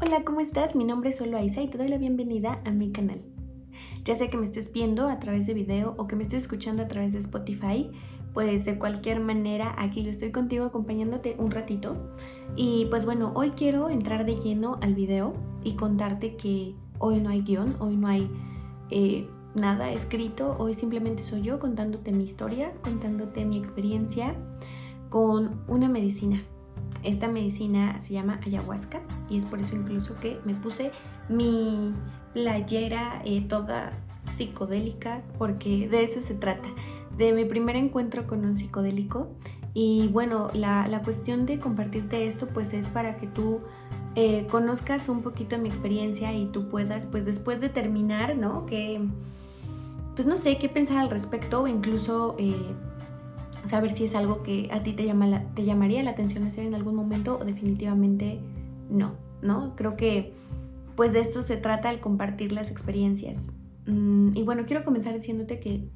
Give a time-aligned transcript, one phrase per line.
[0.00, 0.76] Hola, ¿cómo estás?
[0.76, 3.20] Mi nombre es Solo Aiza y te doy la bienvenida a mi canal.
[4.04, 6.84] Ya sea que me estés viendo a través de video o que me estés escuchando
[6.84, 7.90] a través de Spotify,
[8.32, 11.96] pues de cualquier manera aquí yo estoy contigo acompañándote un ratito.
[12.54, 15.34] Y pues bueno, hoy quiero entrar de lleno al video
[15.64, 18.30] y contarte que hoy no hay guion, hoy no hay
[18.90, 24.36] eh, nada escrito, hoy simplemente soy yo contándote mi historia, contándote mi experiencia
[25.10, 26.40] con una medicina
[27.02, 29.00] esta medicina se llama ayahuasca
[29.30, 30.90] y es por eso incluso que me puse
[31.28, 31.94] mi
[32.34, 33.92] playera eh, toda
[34.26, 36.68] psicodélica porque de eso se trata,
[37.16, 39.28] de mi primer encuentro con un psicodélico
[39.74, 43.60] y bueno, la, cuestión de compartirte esto pues es para que tú
[44.16, 48.66] eh, conozcas un poquito mi experiencia y tú puedas pues después de terminar, ¿no?
[48.66, 49.00] Que
[50.16, 52.34] pues no sé qué pensar al respecto o incluso...
[52.38, 52.74] Eh,
[53.68, 56.74] saber si es algo que a ti te, llama te llamaría la atención hacer en
[56.74, 58.40] algún momento o definitivamente
[58.90, 59.74] no, ¿no?
[59.76, 60.32] Creo que
[60.96, 63.52] pues de esto se trata el compartir las experiencias.
[63.86, 65.88] Mm, y bueno, quiero comenzar diciéndote que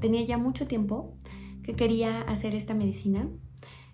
[0.00, 1.16] tenía ya mucho tiempo
[1.62, 3.28] que quería hacer esta medicina.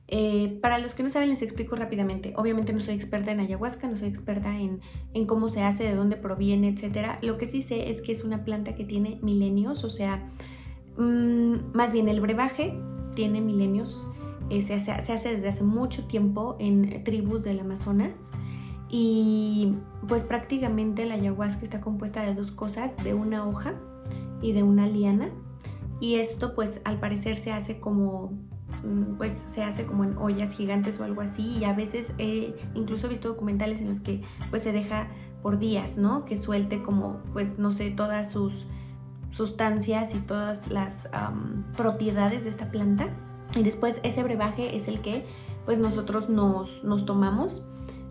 [0.08, 2.34] Eh, para los que no saben, les explico rápidamente.
[2.36, 4.80] Obviamente no soy experta en ayahuasca, no soy experta en,
[5.14, 7.18] en, cómo se hace, de dónde proviene, etc.
[7.22, 10.30] Lo que sí sé es que es una planta que tiene milenios, o sea,
[10.96, 12.78] Mm, más bien el brebaje
[13.14, 14.06] tiene milenios,
[14.50, 18.12] eh, se, hace, desde hace mucho tiempo en tribus del Amazonas
[18.88, 19.74] y
[20.06, 23.74] pues prácticamente la ayahuasca está compuesta de dos cosas, de una hoja
[24.42, 25.30] y de una liana
[26.00, 28.32] y esto pues al parecer se hace como
[28.84, 32.54] mm, pues se hace como en ollas gigantes o algo así y a veces he
[32.74, 35.08] incluso visto documentales en los que pues se deja
[35.42, 36.24] por días, ¿no?
[36.24, 38.66] Que suelte como pues no sé todas sus
[39.32, 41.08] sustancias y todas las
[41.76, 43.08] propiedades de esta planta.
[43.56, 45.24] Y después ese brebaje es el que
[45.64, 47.66] pues nosotros nos, nos tomamos.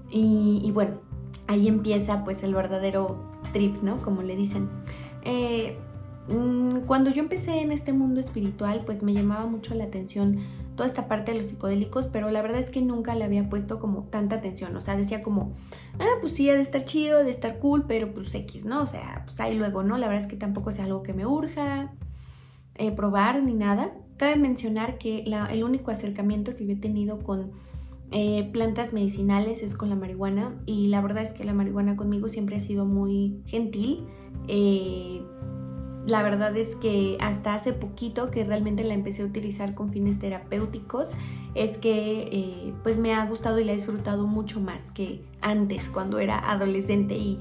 [0.09, 0.95] Y, bueno,
[1.47, 3.17] ahí empieza pues el verdadero
[3.53, 4.01] trip, ¿no?
[4.01, 4.69] Como le dicen.
[5.23, 5.77] Eh,
[6.27, 10.39] mm, cuando yo empecé en este mundo espiritual, pues me llamaba mucho la atención
[10.81, 13.79] toda esta parte de los psicodélicos, pero la verdad es que nunca le había puesto
[13.79, 14.75] como tanta atención.
[14.75, 15.53] O sea, decía como,
[15.99, 18.81] ah, pues sí, ha de estar chido, de estar cool, pero pues X, ¿no?
[18.81, 19.99] O sea, pues ahí luego, ¿no?
[19.99, 21.93] La verdad es que tampoco es algo que me urja
[22.73, 23.91] eh, probar ni nada.
[24.17, 27.51] Cabe mencionar que el único acercamiento que yo he tenido con
[28.09, 32.27] eh, plantas medicinales es con la marihuana y la verdad es que la marihuana conmigo
[32.27, 34.07] siempre ha sido muy gentil.
[34.47, 35.21] Eh,
[36.07, 40.19] la verdad es que hasta hace poquito que realmente la empecé a utilizar con fines
[40.19, 41.13] terapéuticos,
[41.53, 45.89] es que eh, pues me ha gustado y la he disfrutado mucho más que antes
[45.89, 47.39] cuando era adolescente y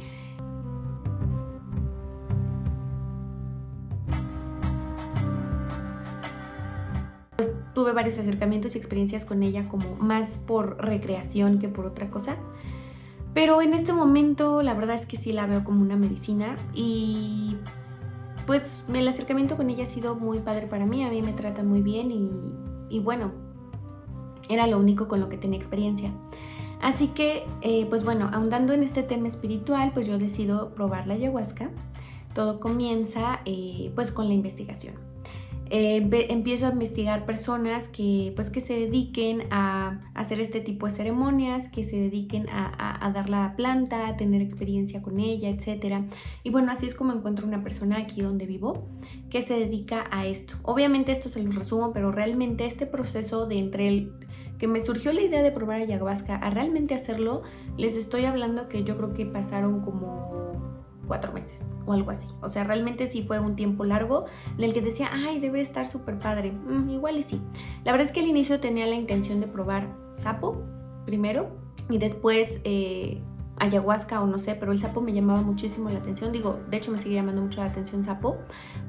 [7.36, 12.10] pues, tuve varios acercamientos y experiencias con ella como más por recreación que por otra
[12.10, 12.36] cosa.
[13.32, 17.56] Pero en este momento la verdad es que sí la veo como una medicina y
[18.50, 21.62] pues el acercamiento con ella ha sido muy padre para mí, a mí me trata
[21.62, 22.10] muy bien
[22.90, 23.30] y, bueno,
[24.48, 26.10] era lo único con lo que tenía experiencia.
[26.82, 31.14] Así que, eh, pues bueno, ahondando en este tema espiritual, pues yo decido probar la
[31.14, 31.70] ayahuasca.
[32.34, 34.96] Todo comienza eh, pues con la investigación.
[35.72, 40.92] Eh, empiezo a investigar personas que, pues, que se dediquen a hacer este tipo de
[40.92, 46.04] ceremonias, que se dediquen a, dar la planta, a tener experiencia con ella, etc.
[46.42, 48.88] Y bueno, así es como encuentro una persona aquí donde vivo
[49.30, 50.54] que se dedica a esto.
[50.62, 54.12] Obviamente esto se lo resumo, pero realmente este proceso de entre el
[54.58, 57.42] que me surgió la idea de probar ayahuasca a realmente hacerlo,
[57.78, 60.39] les estoy hablando que yo creo que pasaron como
[61.10, 62.28] cuatro meses o algo así.
[62.40, 64.26] O sea, realmente sí fue un tiempo largo
[64.56, 66.52] en el que decía, ay, debe estar súper padre.
[66.52, 67.40] Mm, igual y sí.
[67.82, 70.62] La verdad es que al inicio tenía la intención de probar sapo
[71.06, 71.48] primero
[71.88, 73.20] y después eh,
[73.56, 76.30] ayahuasca o no sé, pero el sapo me llamaba muchísimo la atención.
[76.30, 78.38] Digo, de hecho me sigue llamando mucho la atención sapo.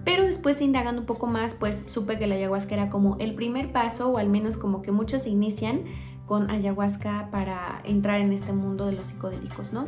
[0.05, 3.71] Pero después indagando un poco más, pues supe que la ayahuasca era como el primer
[3.71, 5.85] paso o al menos como que muchos se inician
[6.31, 9.87] con ayahuasca para entrar en este mundo de los psicodélicos, ¿no?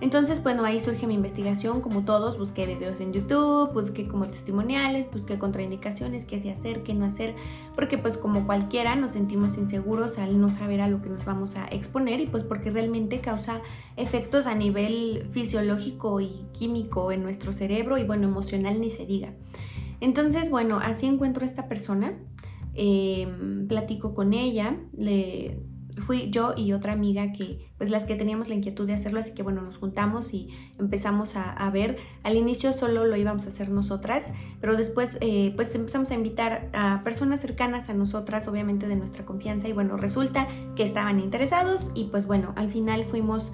[0.00, 5.08] Entonces, bueno, ahí surge mi investigación, como todos, busqué videos en YouTube, busqué como testimoniales,
[5.12, 7.36] busqué contraindicaciones, qué hacía hacer, qué no hacer,
[7.76, 11.54] porque pues como cualquiera nos sentimos inseguros al no saber a lo que nos vamos
[11.54, 13.60] a exponer y pues porque realmente causa
[13.96, 19.34] efectos a nivel fisiológico y químico en nuestro cerebro y bueno, emocional ni se diga.
[20.00, 22.18] Entonces, bueno, así encuentro a esta persona,
[22.74, 28.48] em, platico con ella, le fui yo y otra amiga que, pues las que teníamos
[28.48, 30.48] la inquietud de hacerlo, así que bueno, nos juntamos y
[30.78, 31.98] empezamos a, ver.
[32.22, 36.70] Al inicio solo lo íbamos a hacer nosotras, pero después eh, pues empezamos a invitar
[36.72, 41.90] a personas cercanas a nosotras, obviamente de nuestra confianza, y bueno, resulta que estaban interesados
[41.94, 43.52] y pues bueno, al final fuimos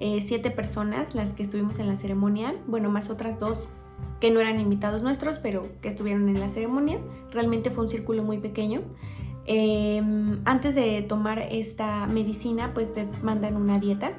[0.00, 3.68] eh, siete personas las que estuvimos en la ceremonia, bueno, más otras dos
[4.20, 6.98] que no eran invitados nuestros, pero que estuvieron en la ceremonia.
[7.30, 8.82] Realmente fue un círculo muy pequeño.
[9.46, 14.12] Em, antes de tomar esta medicina, pues te mandan una dieta.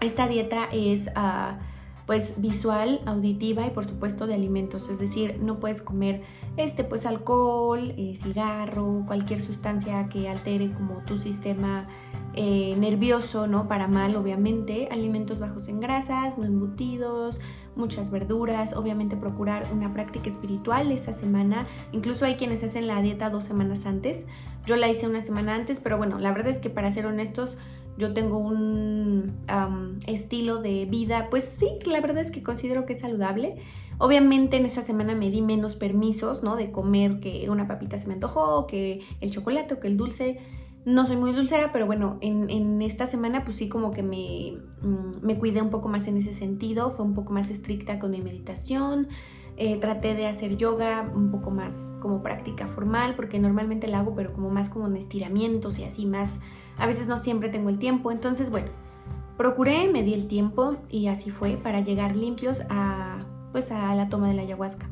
[0.00, 1.56] Esta dieta es uh,
[2.06, 6.22] pues visual, auditiva y por supuesto de alimentos, es decir, no puedes comer
[6.56, 11.86] este pues alcohol, eh, cigarro, cualquier sustancia que altere como tu sistema
[12.34, 13.66] eh, nervioso, ¿no?
[13.66, 17.40] Para mal, obviamente, alimentos bajos en grasas, no embutidos,
[17.76, 23.30] muchas verduras, obviamente procurar una práctica espiritual esa semana, incluso hay quienes hacen la dieta
[23.30, 24.24] dos semanas antes,
[24.66, 27.56] yo la hice una semana antes, pero bueno, la verdad es que para ser honestos,
[27.98, 29.36] yo tengo un
[30.06, 33.56] estilo de vida, pues sí, la verdad es que considero que es saludable.
[33.98, 36.56] Obviamente en esa semana me di menos permisos, ¿no?
[36.56, 40.38] De comer que una papita se me antojó, que el chocolate que el dulce.
[40.86, 45.26] No soy muy dulcera, pero bueno, en, esta semana pues sí como que me, mm,
[45.26, 48.20] me, cuidé un poco más en ese sentido, fue un poco más estricta con mi
[48.20, 49.08] meditación,
[49.56, 54.14] eh, traté de hacer yoga un poco más como práctica formal, porque normalmente la hago,
[54.14, 56.38] pero como más como en estiramientos y así más
[56.78, 58.68] a veces no siempre tengo el tiempo, entonces bueno,
[59.36, 64.08] procuré, me di el tiempo y así fue para llegar limpios a pues a la
[64.08, 64.88] toma de la ayahuasca.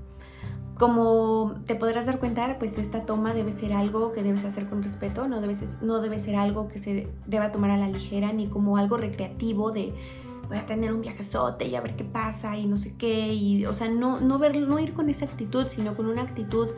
[0.78, 4.82] Como te podrás dar cuenta, pues esta toma debe ser algo que debes hacer con
[4.82, 8.32] respeto, no debe, ser, no debe ser algo que se deba tomar a la ligera
[8.32, 9.94] ni como algo recreativo de
[10.48, 13.66] voy a tener un viajezote y a ver qué pasa y no sé qué, y
[13.66, 16.68] o sea, no, no, ver, no ir con esa actitud, sino con una actitud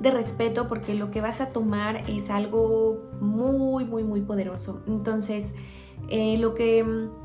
[0.00, 4.82] de respeto porque lo que vas a tomar es algo muy, muy, muy poderoso.
[4.86, 5.52] Entonces,
[6.08, 7.21] eh, lo que mm,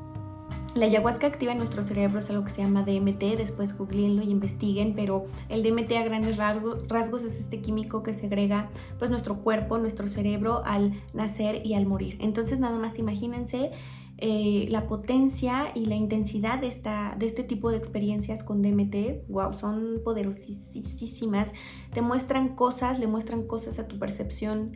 [0.77, 4.29] la ayahuasca activa en nuestro cerebro es algo que se llama DMT, después googleenlo y
[4.29, 8.69] investiguen, pero el DMT a grandes rasgos, es este químico que segrega
[8.99, 12.17] pues nuestro cuerpo, nuestro cerebro al nacer y al morir.
[12.21, 13.71] Entonces nada más imagínense
[14.19, 19.27] eh, la potencia y la intensidad de, esta, de este tipo de experiencias con DMT,
[19.29, 21.51] wow, son poderosísimas.
[21.93, 24.75] Te muestran cosas, le muestran cosas a tu percepción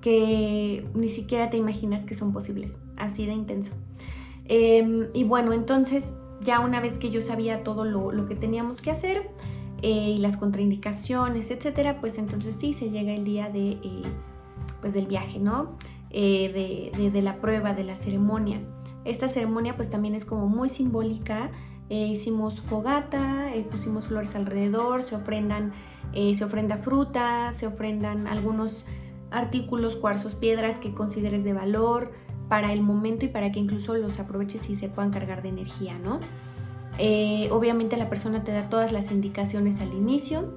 [0.00, 3.72] que ni siquiera te imaginas que son posibles, así de intenso.
[4.46, 8.90] Em, y bueno, entonces ya una vez que yo sabía todo lo, que teníamos que
[8.90, 9.30] hacer
[9.82, 14.02] eh, y las contraindicaciones, etcétera, pues entonces sí se llega el día de, eh,
[14.80, 15.76] pues del viaje, ¿no?
[16.10, 18.60] Eh, de, la prueba, de la ceremonia.
[19.04, 21.50] Esta ceremonia pues también es como muy simbólica.
[21.88, 25.72] Hicimos fogata, pusimos flores alrededor, se ofrendan,
[26.14, 28.86] se ofrenda fruta, se ofrendan algunos
[29.30, 32.12] artículos, cuarzos, piedras que consideres de valor
[32.52, 35.98] para el momento y para que incluso los aproveches y se puedan cargar de energía,
[35.98, 36.20] ¿no?
[37.50, 40.52] obviamente la persona te da todas las indicaciones al inicio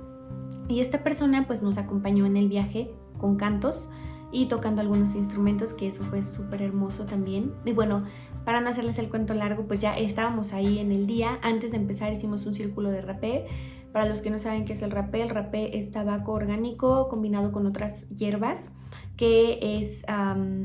[0.67, 3.87] y esta persona pues nos acompañó en el viaje con cantos
[4.33, 7.53] y tocando algunos instrumentos, que eso fue súper hermoso también.
[7.63, 8.03] Y bueno,
[8.43, 11.39] para no hacerles el cuento largo, pues ya estábamos ahí en el día.
[11.43, 13.45] Antes de empezar hicimos un círculo de rapé.
[13.93, 17.53] Para los que no saben qué es el rapé, el rapé es tabaco orgánico combinado
[17.53, 18.71] con otras hierbas
[19.17, 20.05] que es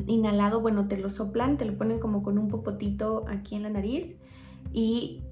[0.06, 3.70] inhalado, bueno, te lo soplan, te lo ponen como con un popotito aquí en la
[3.70, 4.18] nariz
[4.72, 5.22] y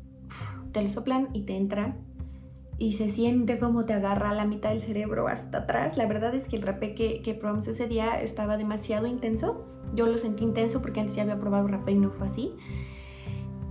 [0.72, 1.96] te lo soplan y te entra
[2.78, 5.96] y se siente como te agarra la mitad del cerebro hasta atrás.
[5.96, 9.66] La verdad es que el rapé que, que probamos ese día estaba demasiado intenso.
[9.94, 12.52] Yo lo sentí intenso porque antes ya había probado rapé y no fue así.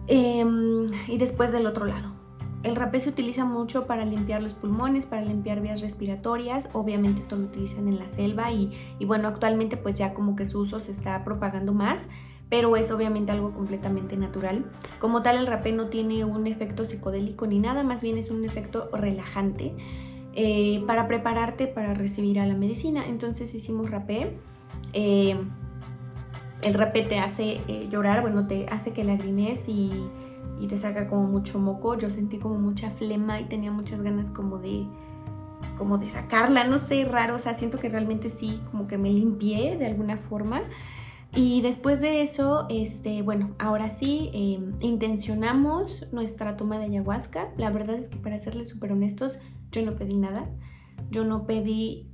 [0.08, 2.17] Em, y después del otro lado.
[2.64, 6.68] El rapé se utiliza mucho para limpiar los pulmones, para limpiar vías respiratorias.
[6.74, 8.72] Obviamente esto lo utilizan en la selva y,
[9.06, 12.02] bueno, actualmente pues ya como que su uso se está propagando más
[12.50, 14.64] pero es obviamente algo completamente natural.
[15.00, 18.46] Como tal, el rapé no tiene un efecto psicodélico ni nada, más bien es un
[18.46, 19.76] efecto relajante
[20.34, 23.06] eh, para prepararte para recibir a la medicina.
[23.06, 24.38] Entonces hicimos rapé.
[24.94, 25.36] Eh,
[26.62, 29.92] el rapé te hace eh, llorar, bueno, te hace que lagrimes y,
[30.60, 31.98] y te saca como mucho moco.
[31.98, 34.88] Yo sentí como mucha flema y tenía muchas ganas como de
[35.78, 39.12] como de sacarla, no sé, raro, o sea, siento que realmente sí, como que me
[39.12, 40.64] limpié de alguna forma.
[41.36, 47.50] Y después de eso, este, bueno, ahora sí, em, intencionamos nuestra toma de ayahuasca.
[47.58, 49.40] La verdad es que para serles súper honestos,
[49.72, 50.50] yo no pedí nada.
[51.12, 52.10] Yo no pedí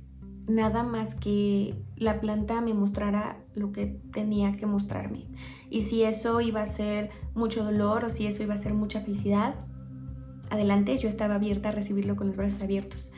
[0.46, 5.26] nada más que la planta me mostrara lo que tenía que mostrarme.
[5.70, 9.00] Y si eso iba a ser mucho dolor o si eso iba a ser mucha
[9.00, 9.54] felicidad,
[10.50, 13.10] adelante, yo estaba abierta a recibirlo con los brazos abiertos.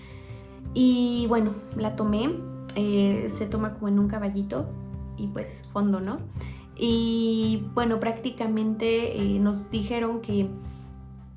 [0.75, 2.31] Y bueno, la tomé,
[2.75, 4.67] eh, se toma como en un caballito,
[5.17, 6.19] y pues fondo, ¿no?
[6.77, 10.49] Y bueno, prácticamente eh, nos dijeron que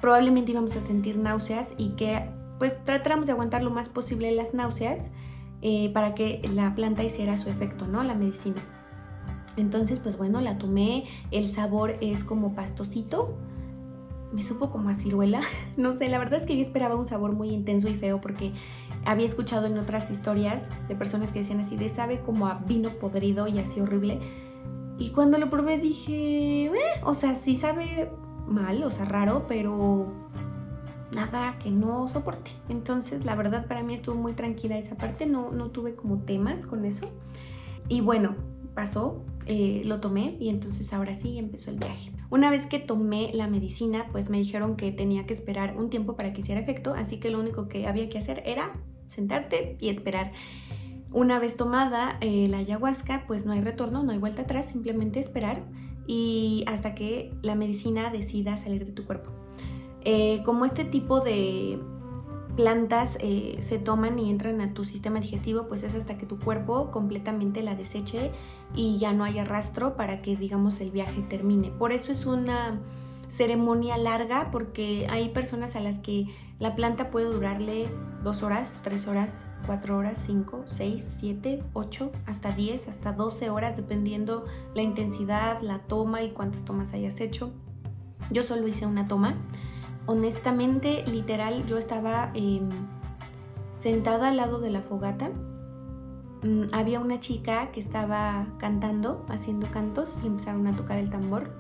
[0.02, 4.54] probablemente íbamos a sentir náuseas y que pues tratáramos de aguantar lo más posible las
[4.54, 5.12] náuseas
[5.62, 8.04] eh, para que la planta hiciera su efecto, ¿no?
[8.04, 8.62] La medicina.
[9.60, 13.38] Entonces, pues bueno, la tomé, el sabor es como pastosito,
[14.32, 15.42] me supo como a ciruela,
[15.78, 18.52] no sé, la verdad es que yo esperaba un sabor muy intenso y feo porque
[19.06, 22.90] había escuchado en otras historias de personas que decían así de sabe como a vino
[23.00, 24.20] podrido y así horrible.
[24.98, 26.72] Y cuando lo probé dije, eh",
[27.04, 28.12] o sea, sí sabe
[28.48, 30.08] mal, o sea, raro, pero
[31.14, 32.52] nada que no soporte.
[32.68, 36.66] Entonces, la verdad para mí estuvo muy tranquila esa parte, no, no tuve como temas
[36.66, 37.10] con eso.
[37.88, 38.36] Y bueno,
[38.74, 42.12] pasó, eh, lo tomé y entonces ahora sí empezó el viaje.
[42.30, 46.16] Una vez que tomé la medicina, pues me dijeron que tenía que esperar un tiempo
[46.16, 48.74] para que hiciera efecto, así que lo único que había que hacer era
[49.08, 50.32] sentarte y esperar.
[51.12, 55.20] Una vez tomada eh, la ayahuasca, pues no hay retorno, no hay vuelta atrás, simplemente
[55.20, 55.64] esperar
[56.06, 59.32] y hasta que la medicina decida salir de tu cuerpo.
[60.02, 61.80] Eh, como este tipo de
[62.60, 66.38] plantas eh, se toman y entran a tu sistema digestivo, pues es hasta que tu
[66.38, 68.34] cuerpo completamente la deseche
[68.76, 71.72] y ya no haya rastro para que, digamos, el viaje termine.
[71.72, 72.78] Por eso es una
[73.30, 76.28] ceremonia larga, porque hay personas a las que
[76.60, 77.88] la planta puede durarle
[78.26, 83.78] dos horas, tres horas, cuatro horas, cinco, seis, siete, ocho, hasta diez, hasta doce horas,
[83.78, 84.44] dependiendo
[84.76, 87.54] la intensidad, la toma y cuántas tomas hayas hecho.
[88.32, 89.38] Yo solo hice una toma
[90.10, 92.68] honestamente, literal, yo estaba em,
[93.76, 95.30] sentada al lado de la fogata.
[96.42, 101.52] Mm, había una chica que estaba cantando, haciendo cantos y empezaron a tocar el tambor.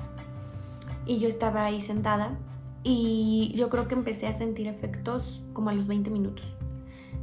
[1.05, 2.39] Y yo estaba ahí sentada
[2.83, 6.47] y yo creo que empecé a sentir efectos como a los 20 minutos.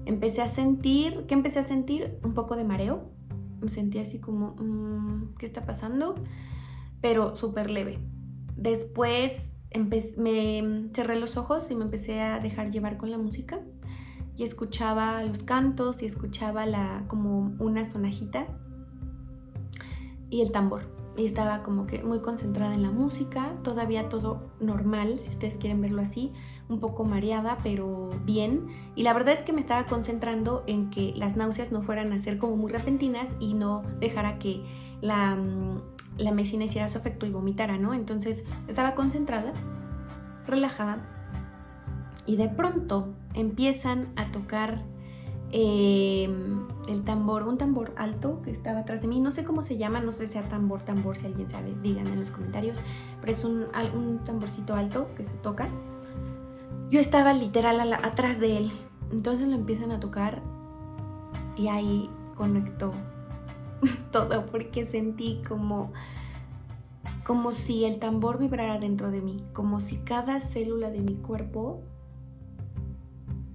[0.05, 2.21] Empecé a sentir, ¿qué empecé a sentir?
[2.23, 3.11] Un poco de mareo.
[3.61, 6.15] Me sentí así como, mm, ¿qué está pasando?
[7.01, 7.99] Pero súper leve.
[8.55, 9.56] Después
[10.17, 13.61] me cerré los ojos y me empecé a dejar llevar con la música
[14.37, 18.47] y escuchaba los cantos y escuchaba la, como una sonajita
[20.31, 20.95] y el tambor.
[21.17, 25.81] Y estaba como que muy concentrada en la música, todavía todo normal, si ustedes quieren
[25.81, 26.33] verlo así,
[26.69, 28.67] un poco mareada, pero bien.
[28.95, 32.19] Y la verdad es que me estaba concentrando en que las náuseas no fueran a
[32.19, 34.63] ser como muy repentinas y no dejara que
[35.01, 37.95] la mm, la medicina hiciera su efecto y vomitara, ¿no?
[37.95, 39.53] Entonces estaba concentrada,
[40.47, 40.99] relajada,
[42.27, 44.83] y de pronto empiezan a tocar
[45.53, 49.77] em, el tambor, un tambor alto que estaba atrás de mí, no sé cómo se
[49.77, 52.81] llama, no sé si sea tambor, tambor, si alguien sabe, díganme en los comentarios,
[53.21, 55.69] pero es un, un tamborcito alto que se toca.
[56.91, 58.73] Yo estaba literal atrás de él,
[59.13, 60.43] entonces lo empiezan a tocar
[61.57, 62.93] y ahí conectó
[64.13, 65.93] todo porque sentí como
[67.25, 71.83] como si el tambor vibrara dentro de mí, como si cada célula de mi cuerpo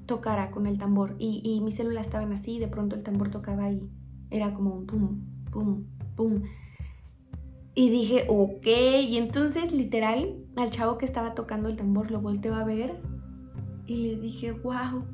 [0.05, 3.71] tocara con el tambor y, y mis células estaban así de pronto el tambor tocaba
[3.71, 3.81] y
[4.29, 5.21] era como un pum,
[5.51, 5.85] pum,
[6.17, 6.41] pum.
[7.73, 8.67] Y dije, ok,
[9.07, 13.01] y entonces literal al chavo que estaba tocando el tambor lo volteo a ver
[13.87, 15.05] y le dije, wow,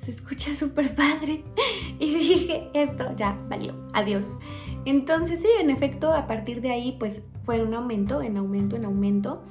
[0.00, 1.44] se escucha súper padre.
[1.98, 4.38] Y dije, esto ya valió, adiós.
[4.86, 8.86] Entonces sí, en efecto, a partir de ahí pues fue un aumento, en aumento, en
[8.86, 9.42] aumento.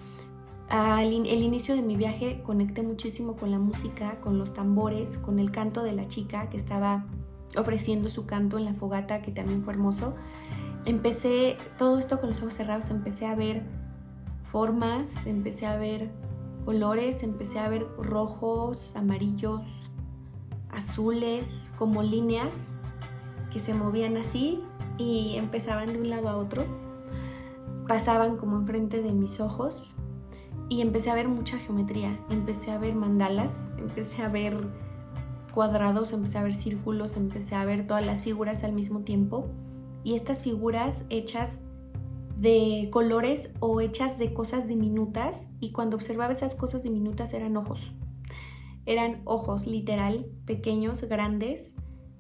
[0.68, 5.38] Al el inicio de mi viaje conecté muchísimo con la música, con los tambores, con
[5.38, 7.06] el canto de la chica que estaba
[7.56, 10.15] ofreciendo su canto en la fogata, que también fue hermoso.
[10.86, 13.63] Empecé todo esto con los ojos cerrados, empecé a ver
[14.41, 16.10] formas, empecé a ver
[16.65, 19.63] colores, empecé a ver rojos, amarillos,
[20.71, 22.53] azules, como líneas
[23.51, 24.61] que se movían así
[24.97, 26.65] y empezaban de un lado a otro.
[27.88, 29.95] Pasaban como enfrente de mis ojos
[30.69, 32.19] y empecé a ver mucha geometría.
[32.29, 34.55] Empecé a ver mandalas, empecé a ver
[35.53, 39.47] cuadrados, empecé a ver círculos, empecé a ver todas las figuras al mismo tiempo.
[40.03, 41.61] Y estas figuras hechas
[42.38, 47.95] de colores o hechas de cosas diminutas y cuando observaba esas cosas diminutas eran ojos
[48.89, 51.75] eran ojos literal, pequeños, grandes,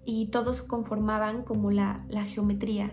[0.05, 2.91] y todos conformaban como la, la geometría.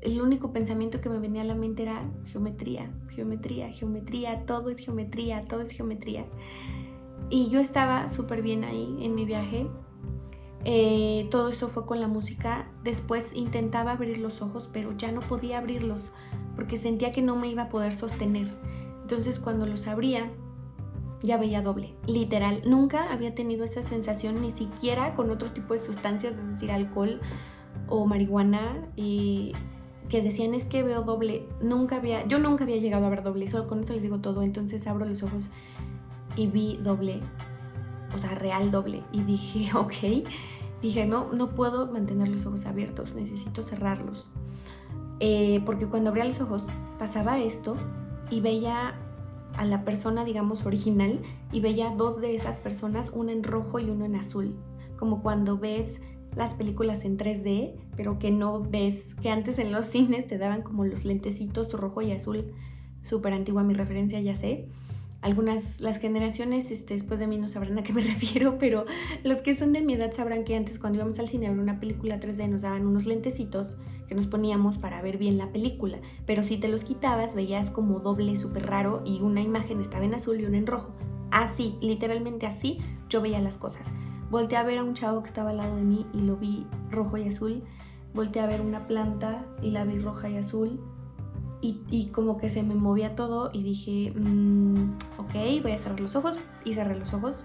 [0.00, 4.80] El único pensamiento que me venía a la mente era geometría, geometría, geometría, todo es
[4.80, 6.26] geometría, todo es geometría.
[7.28, 9.68] Y yo estaba súper bien ahí en mi viaje.
[10.64, 12.72] Eh, todo eso fue con la música.
[12.82, 16.10] Después intentaba abrir los ojos, pero ya no podía abrirlos
[16.56, 18.48] porque sentía que no me iba a poder sostener.
[19.02, 20.28] Entonces cuando los abría,
[21.22, 22.62] ya veía doble, literal.
[22.66, 27.20] Nunca había tenido esa sensación ni siquiera con otro tipo de sustancias, es decir, alcohol
[27.88, 29.52] o marihuana, y
[30.08, 31.46] que decían es que veo doble.
[31.60, 34.42] Nunca había, yo nunca había llegado a ver doble, solo con eso les digo todo.
[34.42, 35.50] Entonces abro los ojos
[36.36, 37.20] y vi doble,
[38.14, 39.02] o sea, real doble.
[39.12, 40.26] Y dije, ok,
[40.82, 44.26] dije, no, no puedo mantener los ojos abiertos, necesito cerrarlos.
[45.20, 46.64] Eh, porque cuando abría los ojos
[46.98, 47.76] pasaba esto
[48.30, 48.94] y veía
[49.60, 51.20] a la persona, digamos, original
[51.52, 54.56] y veía dos de esas personas, una en rojo y uno en azul.
[54.98, 56.00] Como cuando ves
[56.34, 60.62] las películas en 3D, pero que no ves, que antes en los cines te daban
[60.62, 62.54] como los lentecitos rojo y azul,
[63.02, 64.64] súper antigua mi referencia, ya sé.
[65.20, 68.86] Algunas, las generaciones este, después de mí no sabrán a qué me refiero, pero
[69.24, 71.60] los que son de mi edad sabrán que antes cuando íbamos al cine a ver
[71.60, 73.76] una película 3D nos daban unos lentecitos
[74.10, 78.00] que nos poníamos para ver bien la película, pero si te los quitabas veías como
[78.00, 80.90] doble súper raro y una imagen estaba en azul y una en rojo.
[81.30, 83.86] Así, literalmente así, yo veía las cosas.
[84.28, 86.66] Volté a ver a un chavo que estaba al lado de mí y lo vi
[86.90, 87.62] rojo y azul.
[88.12, 90.80] Volté a ver una planta y la vi roja y azul.
[91.62, 96.16] Y, como que se me movía todo y dije, mm, ok, voy a cerrar los
[96.16, 96.36] ojos.
[96.64, 97.44] Y cerré los ojos.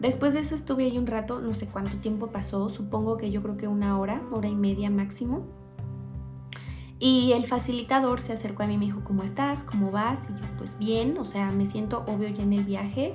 [0.00, 3.40] Después de eso estuve ahí un rato, no sé cuánto tiempo pasó, supongo que yo
[3.40, 5.61] creo que una hora, hora y media máximo.
[7.04, 9.64] Y el facilitador se acercó a mí y me dijo, ¿cómo estás?
[9.64, 10.24] ¿Cómo vas?
[10.30, 13.14] Y yo, pues bien, o sea, me siento obvio ya en el viaje,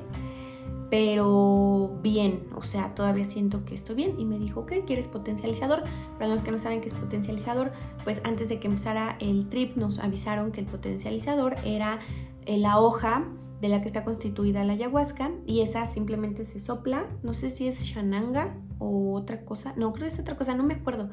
[0.89, 4.19] pero bien, o sea, todavía siento que estoy bien.
[4.19, 4.83] Y me dijo, ¿qué?
[4.83, 5.85] ¿Quieres potencializador?
[6.19, 7.71] Para los que no saben qué es potencializador,
[8.03, 11.99] pues antes de que empezara el trip nos avisaron que el potencializador era
[12.45, 13.23] eh, la hoja
[13.61, 17.69] de la que está constituida la ayahuasca y esa simplemente se sopla, no sé si
[17.69, 21.09] es shananga o otra cosa, no creo que es otra cosa, no me acuerdo,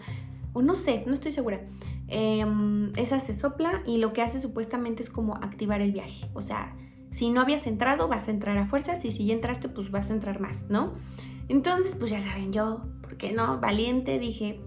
[0.55, 1.61] o no sé, no estoy segura.
[2.09, 6.31] Em, esa se sopla y lo que hace supuestamente es como activar el viaje.
[6.33, 6.75] O sea,
[7.11, 10.11] si no habías entrado, vas a entrar a fuerzas y si ya entraste, pues vas
[10.11, 10.95] a entrar más, ¿no?
[11.49, 13.61] Entonces, pues ya saben, yo, ¿por qué no?
[13.61, 14.61] Valiente, dije,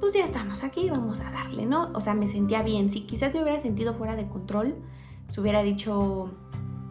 [0.00, 1.90] pues ya estamos aquí, vamos a darle, ¿no?
[1.94, 2.90] O sea, me sentía bien.
[2.90, 4.76] Si quizás me hubiera sentido fuera de control,
[5.30, 6.30] se hubiera dicho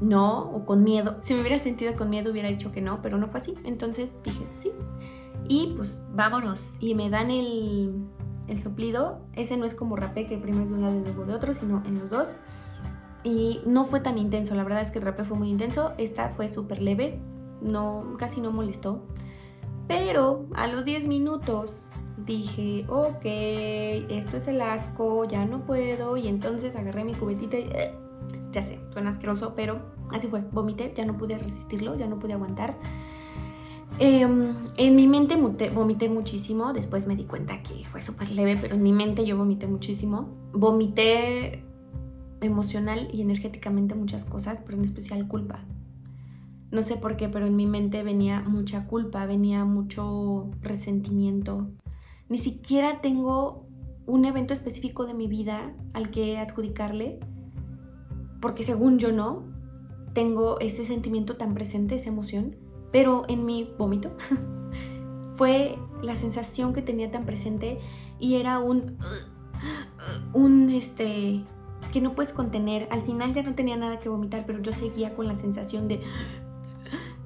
[0.02, 1.18] no o con miedo.
[1.22, 3.56] Si me hubiera sentido con miedo, hubiera dicho que no, pero no fue así.
[3.64, 4.72] Entonces dije, sí.
[5.48, 6.60] Y pues vámonos.
[6.80, 7.94] Y me dan el,
[8.48, 11.26] el soplido, ese no es como rapé que primero es de un lado y luego
[11.26, 12.30] de otro, sino en los dos.
[13.24, 16.30] Y no fue tan intenso, la verdad es que el rapé fue muy intenso, esta
[16.30, 17.20] fue súper leve,
[17.62, 19.04] no, casi no molestó.
[19.88, 23.26] Pero a los 10 minutos dije, ok,
[24.12, 26.18] esto es el asco, ya no puedo.
[26.18, 27.70] Y entonces agarré mi cubetita y...
[28.52, 32.34] ya sé, suena asqueroso, pero así fue, vomité, ya no pude resistirlo, ya no pude
[32.34, 32.78] aguantar.
[34.00, 38.76] Em, en mi mente vomité muchísimo, después me di cuenta que fue súper leve, pero
[38.76, 40.30] en mi mente yo vomité muchísimo.
[40.52, 41.64] Vomité
[42.42, 45.64] emocional y energéticamente muchas cosas, pero en especial culpa.
[46.72, 51.70] No sé por qué, pero en mi mente venía mucha culpa, venía mucho resentimiento.
[52.30, 53.68] Ni siquiera tengo
[54.08, 57.20] un evento específico de mi vida al que adjudicarle,
[58.42, 59.44] porque según yo no,
[60.14, 62.56] tengo ese sentimiento tan presente, esa emoción
[62.94, 64.12] pero en mi vómito
[65.36, 67.80] fue la sensación que tenía tan presente
[68.20, 68.98] y era un
[70.34, 71.44] un este
[71.92, 72.88] que no puedes contener.
[72.92, 76.02] Al final ya no tenía nada que vomitar, pero yo seguía con la sensación de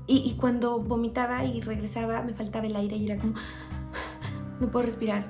[0.10, 3.34] y, cuando vomitaba y regresaba me faltaba el aire y era como
[4.62, 5.30] no puedo respirar.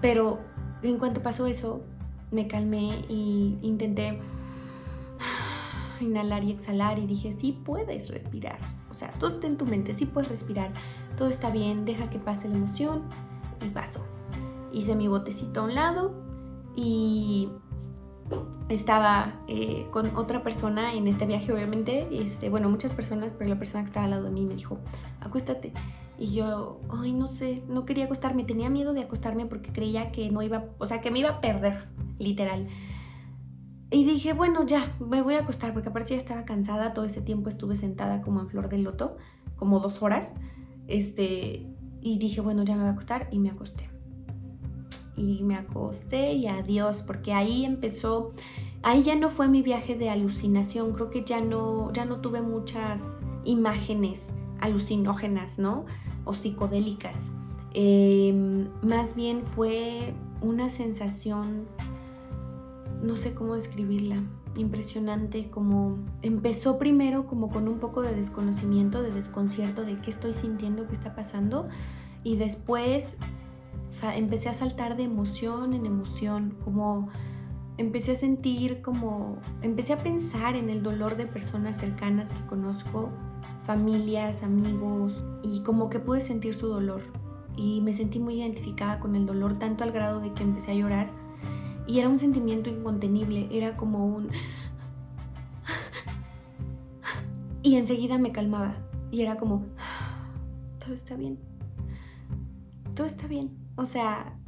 [0.00, 0.38] Pero
[0.82, 1.82] en cuanto pasó eso,
[2.30, 4.18] me calmé y intenté
[6.00, 8.58] inhalar y exhalar y dije, sí puedes respirar.
[8.90, 10.72] O sea, todo está en tu mente, sí puedes respirar,
[11.16, 13.02] todo está bien, deja que pase la emoción
[13.64, 14.00] y pasó.
[14.72, 16.12] Hice mi botecito a un lado
[16.76, 17.48] y
[18.68, 22.08] estaba eh, con otra persona en este viaje, obviamente.
[22.10, 24.78] Este, bueno, muchas personas, pero la persona que estaba al lado de mí me dijo,
[25.20, 25.72] acuéstate.
[26.18, 30.30] Y yo, ay, no sé, no quería acostarme, tenía miedo de acostarme porque creía que
[30.30, 31.86] no iba, o sea, que me iba a perder,
[32.18, 32.66] literal.
[33.90, 37.22] Y dije, bueno, ya, me voy a acostar, porque aparte ya estaba cansada, todo ese
[37.22, 39.16] tiempo estuve sentada como en flor de loto,
[39.56, 40.34] como dos horas,
[40.88, 41.66] este,
[42.02, 43.88] y dije, bueno, ya me voy a acostar, y me acosté.
[45.16, 48.32] Y me acosté y adiós, porque ahí empezó,
[48.82, 52.42] ahí ya no fue mi viaje de alucinación, creo que ya no, ya no tuve
[52.42, 53.02] muchas
[53.44, 54.26] imágenes
[54.60, 55.86] alucinógenas, ¿no?
[56.24, 57.16] O psicodélicas.
[57.72, 61.66] Em, más bien fue una sensación
[63.02, 64.22] no sé cómo describirla,
[64.56, 70.34] impresionante, como empezó primero como con un poco de desconocimiento, de desconcierto de qué estoy
[70.34, 71.68] sintiendo, qué está pasando,
[72.24, 73.16] y después
[74.14, 77.08] empecé a saltar de emoción en emoción, como
[77.78, 83.10] empecé a sentir como, empecé a pensar en el dolor de personas cercanas que conozco,
[83.64, 87.02] familias, amigos, y como que pude sentir su dolor.
[87.56, 90.74] Y me sentí muy identificada con el dolor, tanto al grado de que empecé a
[90.74, 91.10] llorar
[91.88, 94.28] y era un sentimiento incontenible, era como un...
[97.62, 98.76] Y enseguida me calmaba.
[99.10, 99.64] Y era como,
[100.78, 101.38] todo está bien.
[102.94, 103.56] Todo está bien.
[103.76, 104.38] O sea,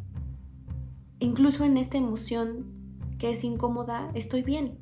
[1.18, 2.66] incluso en esta emoción
[3.18, 4.78] que es incómoda, estoy bien.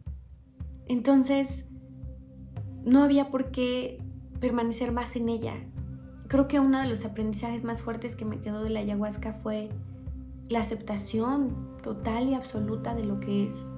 [0.86, 1.64] Entonces,
[2.84, 4.02] no había por qué
[4.40, 5.54] permanecer más en ella.
[6.26, 9.70] Creo que uno de los aprendizajes más fuertes que me quedó de la ayahuasca fue
[10.48, 13.68] la aceptación total y absoluta de lo que es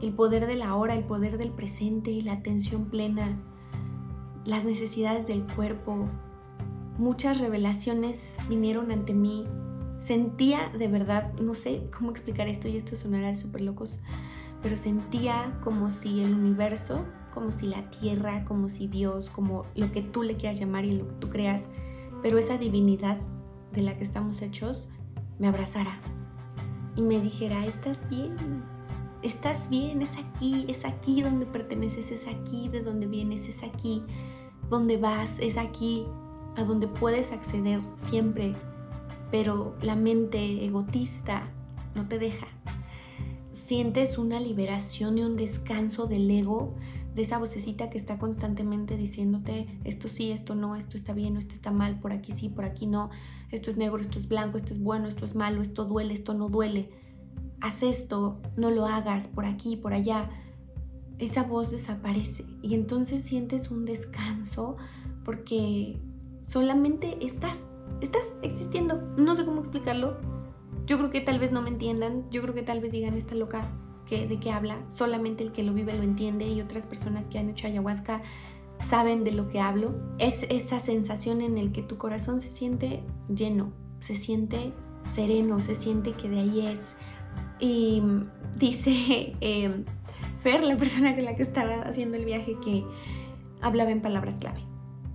[0.00, 3.38] el poder de la hora, el poder del presente, la atención plena,
[4.44, 6.08] las necesidades del cuerpo.
[6.98, 9.46] Muchas revelaciones vinieron ante mí.
[9.98, 14.00] Sentía de verdad, no sé cómo explicar esto y esto sonará súper locos,
[14.62, 19.90] pero sentía como si el universo, como si la tierra, como si Dios, como lo
[19.92, 21.68] que tú le quieras llamar y lo que tú creas,
[22.22, 23.18] pero esa divinidad
[23.72, 24.88] de la que estamos hechos,
[25.38, 25.98] me abrazara
[26.96, 28.36] y me dijera, estás bien,
[29.22, 34.02] estás bien, es aquí, es aquí donde perteneces, es aquí de donde vienes, es aquí
[34.70, 36.06] donde vas, es aquí
[36.56, 38.54] a donde puedes acceder siempre,
[39.30, 41.50] pero la mente egotista
[41.94, 42.46] no te deja.
[43.52, 46.74] Sientes una liberación y un descanso del ego,
[47.14, 51.54] de esa vocecita que está constantemente diciéndote esto sí, esto no, esto está bien, esto
[51.54, 53.10] está mal, por aquí sí, por aquí no,
[53.54, 56.34] esto es negro, esto es blanco, esto es bueno, esto es malo, esto duele, esto
[56.34, 56.90] no duele
[57.64, 60.28] haz esto, no lo hagas, por aquí, por allá,
[61.18, 64.76] esa voz desaparece y entonces sientes un descanso
[65.24, 65.98] porque
[66.46, 67.56] solamente estás,
[68.02, 69.00] estás existiendo.
[69.16, 70.18] No sé cómo explicarlo.
[70.84, 73.34] Yo creo que tal vez no me entiendan, yo creo que tal vez digan esta
[73.34, 73.70] loca
[74.04, 77.38] que de qué habla, solamente el que lo vive lo entiende y otras personas que
[77.38, 78.20] han hecho ayahuasca
[78.88, 79.94] saben de lo que hablo.
[80.18, 83.02] Es esa sensación en el que tu corazón se siente
[83.34, 84.72] lleno, se siente
[85.10, 86.94] sereno, se siente que de ahí es
[87.60, 88.02] y
[88.58, 89.84] dice eh,
[90.42, 92.84] Fer, la persona con la que estaba haciendo el viaje, que
[93.62, 94.60] hablaba en palabras clave,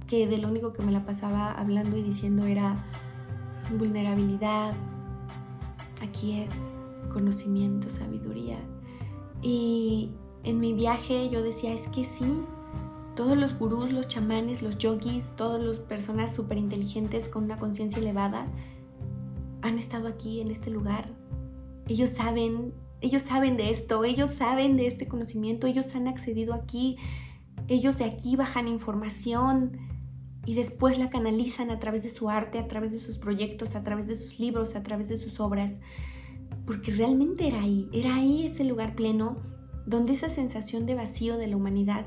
[0.08, 2.84] que de lo único que me la pasaba hablando y diciendo era
[3.78, 4.74] vulnerabilidad,
[6.02, 6.52] aquí es
[7.14, 8.58] conocimiento, sabiduría.
[9.44, 10.10] Y
[10.44, 12.42] en mi viaje yo decía, es que sí,
[13.16, 18.00] todos los gurús, los chamanes, los yogis, todas las personas súper inteligentes con una conciencia
[18.00, 18.48] elevada
[19.62, 21.20] han estado aquí en este lugar
[21.90, 26.98] ellos saben, ellos saben de esto, ellos saben de este conocimiento, ellos han accedido aquí,
[27.68, 29.78] ellos de aquí bajan información
[30.46, 33.84] y después la canalizan a través de su arte, a través de sus proyectos, a
[33.84, 35.80] través de sus libros, a través de sus obras.
[36.68, 39.38] Porque realmente era ahí, era ahí ese lugar pleno
[39.88, 42.06] donde esa sensación de vacío de la humanidad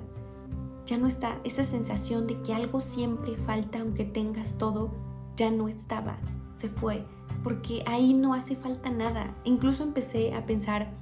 [0.87, 4.91] ya no está, esa sensación de que algo siempre falta aunque tengas todo,
[5.37, 6.19] ya no estaba,
[6.55, 7.05] se fue.
[7.43, 9.35] Porque ahí no hace falta nada.
[9.45, 10.93] Incluso empecé a pensar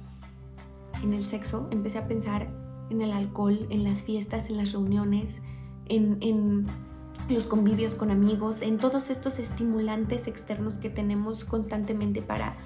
[1.03, 2.49] en el sexo, empecé a pensar
[2.89, 5.41] en el alcohol, en las fiestas, en las reuniones,
[5.85, 6.67] en,
[7.29, 12.57] los convivios con amigos, en todos estos estimulantes externos que tenemos constantemente para,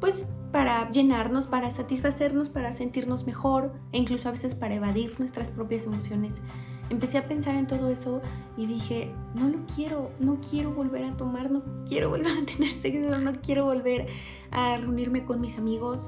[0.00, 5.48] pues, para llenarnos, para satisfacernos, para sentirnos mejor e incluso a veces para evadir nuestras
[5.48, 6.40] propias emociones
[6.90, 8.20] empecé a pensar en todo eso
[8.56, 12.70] y dije, no lo quiero, no quiero volver a tomar, no quiero volver a tener
[12.70, 14.08] sexo, no quiero volver
[14.50, 16.00] a reunirme con mis amigos.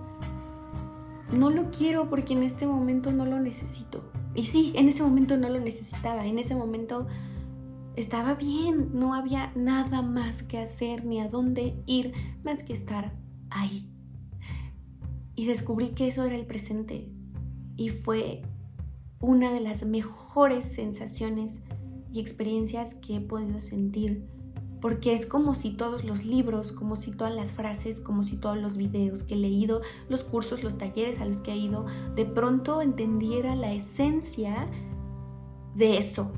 [1.32, 4.02] No lo quiero porque en este momento no lo necesito.
[4.34, 7.06] Y sí, en ese momento no lo necesitaba, en ese momento
[7.96, 13.14] estaba bien, no había nada más que hacer ni a dónde ir más que estar
[13.50, 13.91] ahí.
[15.34, 17.08] Y descubrí que eso era el presente
[17.76, 18.42] y fue
[19.20, 21.62] una de las mejores sensaciones
[22.12, 24.26] y experiencias que he podido sentir,
[24.80, 28.58] porque es como si todos los libros, como si todas las frases, como si todos
[28.58, 32.26] los videos que he leído, los cursos, los talleres a los que he ido, de
[32.26, 34.68] pronto entendiera la esencia
[35.74, 36.32] de eso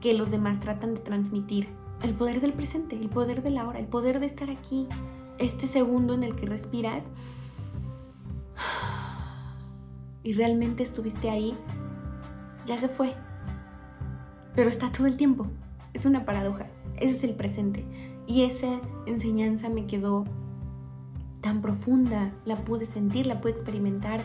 [0.00, 1.68] que los demás tratan de transmitir.
[2.02, 4.86] El poder del presente, el poder de la hora, el poder de estar aquí,
[5.38, 7.04] este segundo en el que respiras
[10.22, 11.56] y realmente estuviste ahí
[12.66, 13.14] ya se fue,
[14.54, 15.46] pero está todo el tiempo.
[15.94, 16.66] Es una paradoja,
[16.96, 17.84] ese es el presente.
[18.26, 20.24] Y esa enseñanza me quedó
[21.40, 24.24] tan profunda, la pude sentir, la pude experimentar.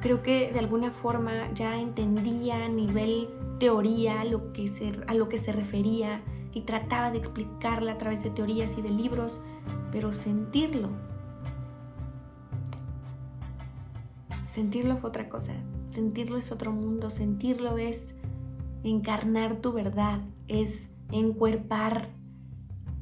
[0.00, 3.28] Creo que de alguna forma ya entendía a nivel
[3.60, 6.20] teoría a lo que se refería
[6.52, 9.40] y trataba de explicarla a través de teorías y de libros,
[9.92, 10.90] pero sentirlo,
[14.48, 15.52] sentirlo fue otra cosa.
[15.90, 18.14] Sentirlo es otro mundo, sentirlo es
[18.82, 22.08] encarnar tu verdad, es encuerpar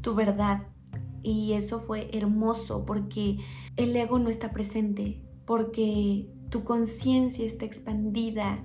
[0.01, 0.65] tu verdad.
[1.23, 3.39] Y eso fue hermoso porque
[3.77, 8.65] el ego no está presente, porque tu conciencia está expandida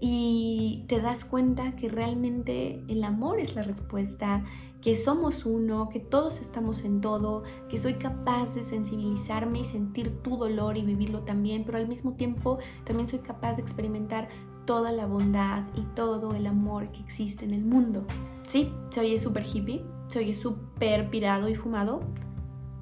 [0.00, 4.44] y te das cuenta que realmente el amor es la respuesta
[4.82, 10.22] que somos uno, que todos estamos en todo, que soy capaz de sensibilizarme y sentir
[10.22, 14.28] tu dolor y vivirlo también, pero al mismo tiempo también soy capaz de experimentar
[14.66, 18.06] toda la bondad y todo el amor que existe en el mundo.
[18.48, 22.00] Sí, se oye súper hippie, se oye súper pirado y fumado,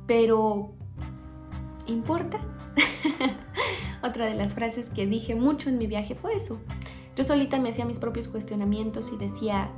[0.07, 0.72] pero
[1.87, 2.40] ¿importa?
[4.02, 6.59] Otra de las frases que dije mucho en mi viaje fue eso.
[7.16, 9.70] Yo solita me hacía mis propios cuestionamientos y decía,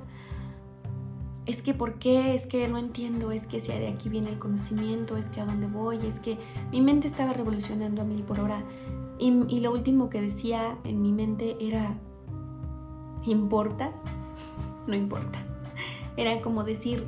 [1.46, 4.38] es que por qué, es que no entiendo, es que si de aquí viene el
[4.38, 6.36] conocimiento, es que a dónde voy, es que
[6.72, 8.62] mi mente estaba revolucionando a mil por hora.
[9.18, 11.96] Y, y lo último que decía en mi mente era,
[13.24, 13.92] ¿importa?
[14.86, 15.38] No importa.
[16.16, 17.06] Era como decir,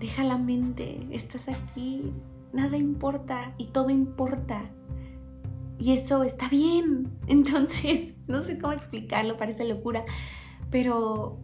[0.00, 2.12] deja la mente, estás aquí,
[2.52, 4.62] nada importa y todo importa.
[5.82, 7.10] Y eso está bien.
[7.26, 10.04] Entonces, no sé cómo explicarlo, parece locura,
[10.70, 11.40] pero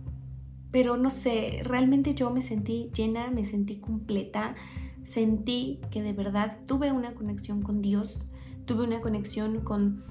[0.70, 4.54] pero no sé, realmente yo me sentí llena, me sentí completa,
[5.02, 8.26] sentí que de verdad tuve una conexión con Dios,
[8.66, 10.04] tuve una conexión con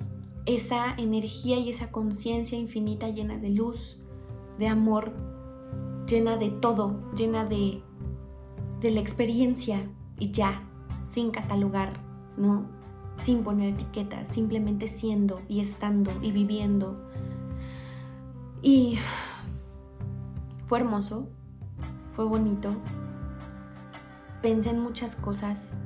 [0.48, 4.00] esa energía y esa conciencia infinita llena de luz,
[4.58, 5.13] de amor,
[6.08, 7.84] llena de todo, llena de,
[8.82, 9.88] de la experiencia
[10.18, 10.68] y ya,
[11.10, 11.94] sin catalogar,
[12.36, 12.77] ¿no?
[13.18, 16.98] Sin poner etiquetas, simplemente siendo y estando y viviendo.
[18.62, 18.98] Y
[20.66, 21.28] fue hermoso,
[22.12, 22.76] fue bonito.
[24.42, 25.80] Pensé en muchas cosas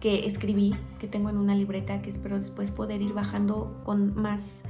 [0.00, 4.62] que escribí, que tengo en una libreta, que espero después poder ir bajando con más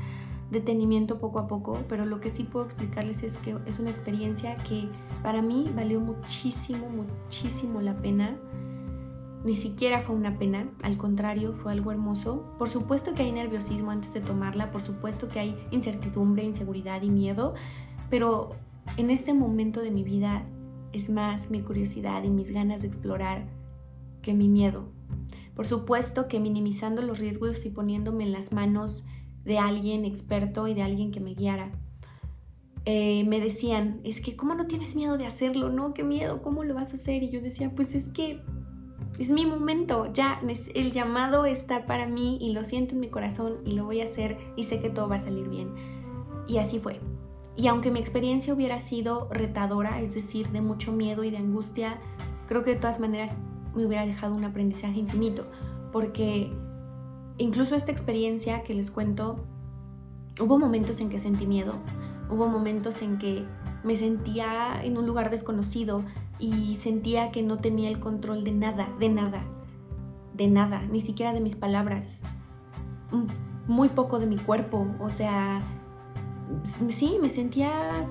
[0.51, 4.57] detenimiento poco a poco, pero lo que sí puedo explicarles es que es una experiencia
[4.65, 4.89] que
[5.23, 8.37] para mí valió muchísimo, muchísimo la pena.
[9.45, 12.55] Ni siquiera fue una pena, al contrario, fue algo hermoso.
[12.59, 17.11] Por supuesto que hay nerviosismo antes de tomarla, por supuesto que hay incertidumbre, inseguridad y
[17.11, 17.55] miedo,
[18.11, 18.57] pero
[18.97, 20.45] en este momento de mi vida
[20.93, 23.47] es más mi curiosidad y mis ganas de explorar
[24.23, 24.89] que mi miedo.
[25.55, 29.07] Por supuesto que minimizando los riesgos y poniéndome en las manos
[29.45, 31.71] de alguien experto y de alguien que me guiara.
[32.85, 35.69] Eh, me decían, es que ¿cómo no tienes miedo de hacerlo?
[35.69, 37.23] No, qué miedo, ¿cómo lo vas a hacer?
[37.23, 38.43] Y yo decía, pues es que
[39.19, 40.41] es mi momento, ya
[40.75, 44.05] el llamado está para mí y lo siento en mi corazón y lo voy a
[44.05, 45.75] hacer y sé que todo va a salir bien.
[46.47, 47.01] Y así fue.
[47.57, 51.99] Y aunque mi experiencia hubiera sido retadora, es decir, de mucho miedo y de angustia,
[52.47, 53.33] creo que de todas maneras
[53.75, 55.47] me hubiera dejado un aprendizaje infinito,
[55.91, 56.53] porque
[57.39, 59.45] incluso esta experiencia que les cuento,
[60.41, 61.75] hubo momentos en que sentí miedo,
[62.31, 63.45] hubo momentos en que
[63.83, 66.05] me sentía en un lugar desconocido
[66.39, 69.45] y sentía que no tenía el control de nada, de nada,
[70.35, 72.23] de nada, ni siquiera de mis palabras,
[73.67, 75.63] muy poco de mi cuerpo, o sea,
[76.65, 78.07] sí, me sentía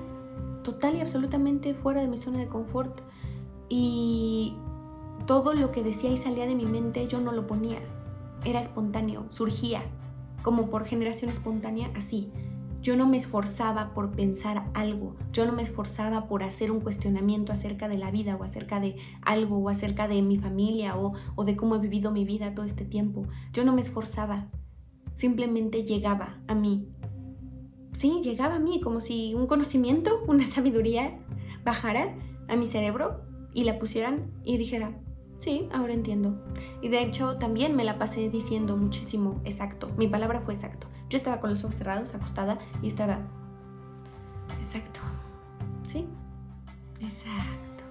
[0.62, 3.00] total y absolutamente fuera de mi zona de confort
[3.68, 4.54] y
[5.26, 7.78] todo lo que decía y salía de mi mente yo no lo ponía,
[8.44, 9.82] era espontáneo, surgía
[10.42, 12.32] como por generación espontánea, así.
[12.88, 17.52] Yo no me esforzaba por pensar algo, yo no me esforzaba por hacer un cuestionamiento
[17.52, 21.44] acerca de la vida o acerca de algo o acerca de mi familia o, o
[21.44, 23.26] de cómo he vivido mi vida todo este tiempo.
[23.52, 24.46] Yo no me esforzaba,
[25.16, 26.88] simplemente llegaba a mí
[27.92, 31.18] sí, llegaba a mí como si un conocimiento, una sabiduría
[31.66, 32.16] bajara
[32.48, 33.20] a mi cerebro
[33.52, 34.98] y la pusieran y dijera,
[35.40, 36.42] sí, ahora entiendo.
[36.80, 39.90] Y de hecho también me la pasé diciendo muchísimo exacto.
[39.98, 40.88] Mi palabra fue exacto.
[41.08, 43.18] Yo estaba con los ojos cerrados, acostada y estaba,
[44.58, 45.00] exacto,
[45.86, 46.06] sí,
[47.00, 47.84] exacto.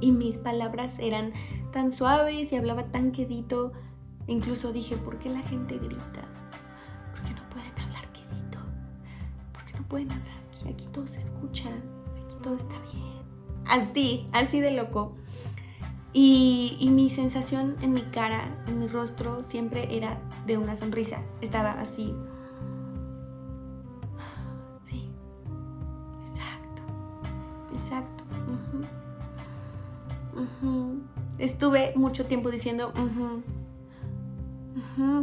[0.00, 1.32] Y mis palabras eran
[1.72, 3.72] tan suaves y hablaba tan quedito.
[4.26, 6.26] Incluso dije, ¿por qué la gente grita?
[9.88, 13.16] pueden hablar aquí, aquí todo se escucha, aquí todo está bien.
[13.66, 15.16] Así, así de loco.
[16.18, 21.20] Y, mi sensación en mi cara, en mi rostro, siempre era de una sonrisa.
[21.42, 22.14] Estaba así.
[24.80, 25.10] Sí,
[26.22, 26.80] exacto,
[27.74, 28.24] exacto.
[31.36, 32.94] Estuve mucho tiempo diciendo,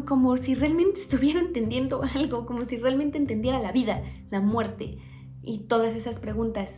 [0.06, 5.00] como si realmente estuviera entendiendo algo, como si realmente entendiera la vida, la muerte
[5.42, 6.70] y todas esas preguntas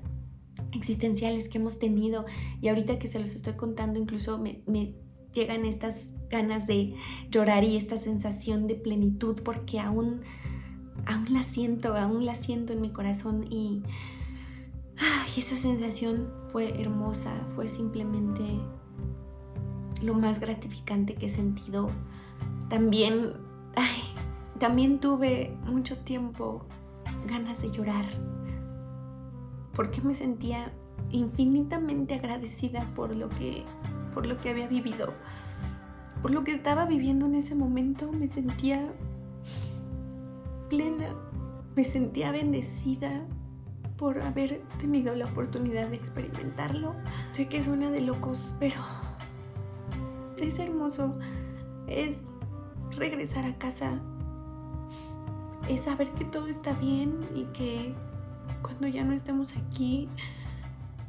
[0.76, 2.26] existenciales que hemos tenido.
[2.62, 4.96] Y ahorita que se los estoy contando, incluso me,
[5.34, 6.96] llegan estas ganas de
[7.30, 10.22] llorar y esta sensación de plenitud porque aún,
[11.06, 13.46] aún la siento, aún la siento en mi corazón.
[13.50, 13.84] Y,
[15.38, 18.42] esa sensación fue hermosa, fue simplemente
[20.02, 21.90] lo más gratificante que he sentido.
[22.70, 23.34] También,
[24.60, 26.66] también tuve mucho tiempo
[27.28, 28.06] ganas de llorar
[29.76, 30.72] porque me sentía
[31.12, 33.64] infinitamente agradecida por lo que
[34.14, 35.14] por lo que había vivido,
[36.22, 38.94] por lo que estaba viviendo en ese momento, me sentía
[40.70, 41.14] plena,
[41.76, 43.26] me sentía bendecida
[43.98, 46.96] por haber tenido la oportunidad de experimentarlo.
[47.32, 48.78] Sé que es una de locos, pero
[50.42, 51.18] es hermoso,
[51.88, 52.22] es
[52.92, 54.00] regresar a casa,
[55.70, 57.94] es saber que todo está bien y que
[58.66, 60.10] cuando ya no estemos aquí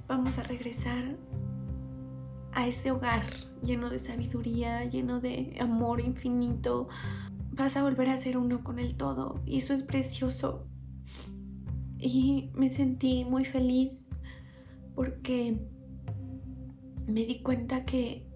[0.07, 1.17] vamos a regresar
[2.53, 3.23] a ese hogar
[3.63, 6.89] lleno de sabiduría, lleno de amor infinito.
[7.53, 10.67] Vas a volver a ser uno con el todo y eso es precioso.
[11.99, 14.11] Y me sentí muy feliz
[14.95, 15.59] porque
[17.07, 18.27] me di cuenta que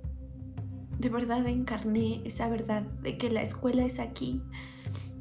[0.98, 4.42] de verdad encarné esa verdad de que la escuela es aquí,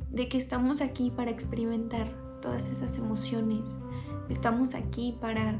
[0.09, 2.07] de que estamos aquí para experimentar
[2.41, 3.79] todas esas emociones,
[4.29, 5.59] estamos aquí para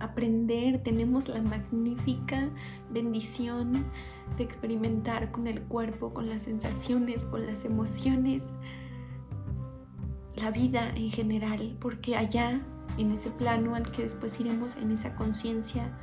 [0.00, 2.50] aprender, tenemos la magnífica
[2.90, 3.84] bendición
[4.36, 8.42] de experimentar con el cuerpo, con las sensaciones, con las emociones,
[10.34, 12.60] la vida en general, porque allá,
[12.98, 15.96] en ese plano al que después iremos, en esa conciencia,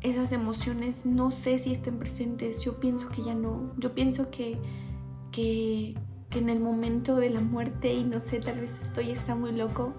[0.00, 4.58] esas emociones no sé si estén presentes, yo pienso que ya no, yo pienso que,
[5.30, 5.94] que,
[6.30, 9.52] que en el momento de la muerte, y no sé, tal vez estoy, está muy
[9.52, 9.92] loco,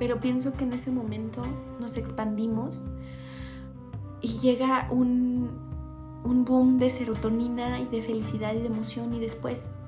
[0.00, 1.42] pero pienso que en ese momento
[1.78, 2.86] nos expandimos
[4.22, 5.50] y llega un,
[6.24, 9.78] un boom de serotonina y de felicidad y de emoción y después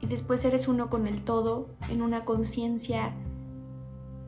[0.00, 3.14] y después eres uno con el todo en una conciencia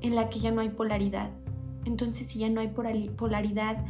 [0.03, 1.31] en la que ya no hay polaridad.
[1.87, 3.87] Entonces si ya no hay polaridad,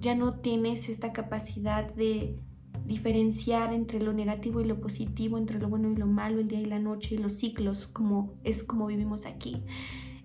[0.00, 2.38] ya no tienes esta capacidad de
[2.86, 6.60] diferenciar entre lo negativo y lo positivo, entre lo bueno y lo malo, el día
[6.60, 9.62] y la noche, y los ciclos, como es como vivimos aquí.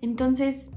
[0.00, 0.70] Entonces,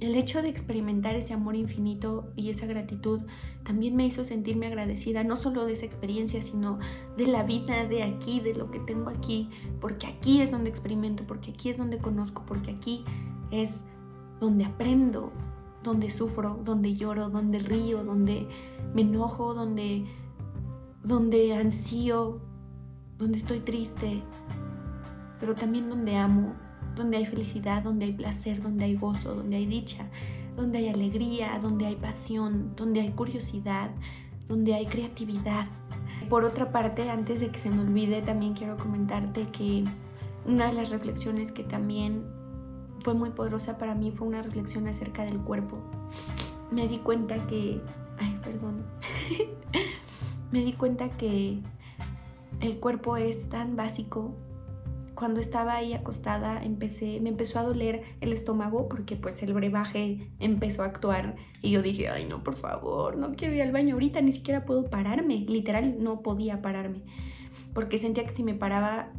[0.00, 3.22] el hecho de experimentar ese amor infinito y esa gratitud
[3.64, 6.78] también me hizo sentirme agradecida, no solo de esa experiencia, sino
[7.16, 9.48] de la vida de aquí, de lo que tengo aquí,
[9.80, 13.04] porque aquí es donde experimento, porque aquí es donde conozco, porque aquí
[13.50, 13.82] es
[14.38, 15.32] donde aprendo,
[15.82, 18.48] donde sufro, donde lloro, donde río, donde
[18.94, 20.04] me enojo, donde,
[21.02, 22.40] donde ansío,
[23.16, 24.22] donde estoy triste,
[25.40, 26.54] pero también donde amo,
[26.96, 30.06] donde hay felicidad, donde hay placer, donde hay gozo, donde hay dicha,
[30.56, 33.90] donde hay alegría, donde hay pasión, donde hay curiosidad,
[34.48, 35.66] donde hay creatividad.
[36.28, 39.84] Por otra parte, antes de que se me olvide, también quiero comentarte que
[40.46, 42.24] una de las reflexiones que también
[43.02, 45.78] fue muy poderosa para mí fue una reflexión acerca del cuerpo.
[46.72, 47.80] Me di cuenta que,
[48.18, 48.84] ay, perdón,
[50.50, 51.60] me di cuenta que
[52.60, 54.34] el cuerpo es tan básico
[55.16, 60.30] cuando estaba ahí acostada empecé, me empezó a doler el estómago porque pues el brebaje
[60.38, 63.94] empezó a actuar y yo dije, ay no, por favor, no quiero ir al baño
[63.94, 67.02] ahorita, ni siquiera puedo pararme, literal no podía pararme
[67.72, 69.10] porque sentía que si me paraba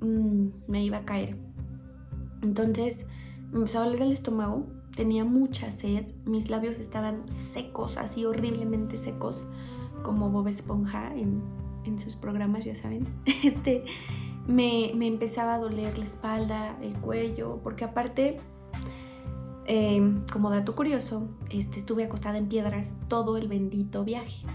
[0.00, 1.36] mm, me iba a caer.
[2.42, 3.06] Entonces
[3.50, 8.96] me empezó a doler el estómago, tenía mucha sed, mis labios estaban secos, así horriblemente
[8.96, 9.46] secos,
[10.02, 11.42] como Bob Esponja en,
[11.84, 13.08] en sus programas, ya saben.
[13.44, 13.84] Este,
[14.48, 18.40] me, empezaba a doler la espalda, el cuello, porque aparte,
[19.66, 24.46] em, como dato curioso, este, estuve acostada en piedras todo el bendito viaje.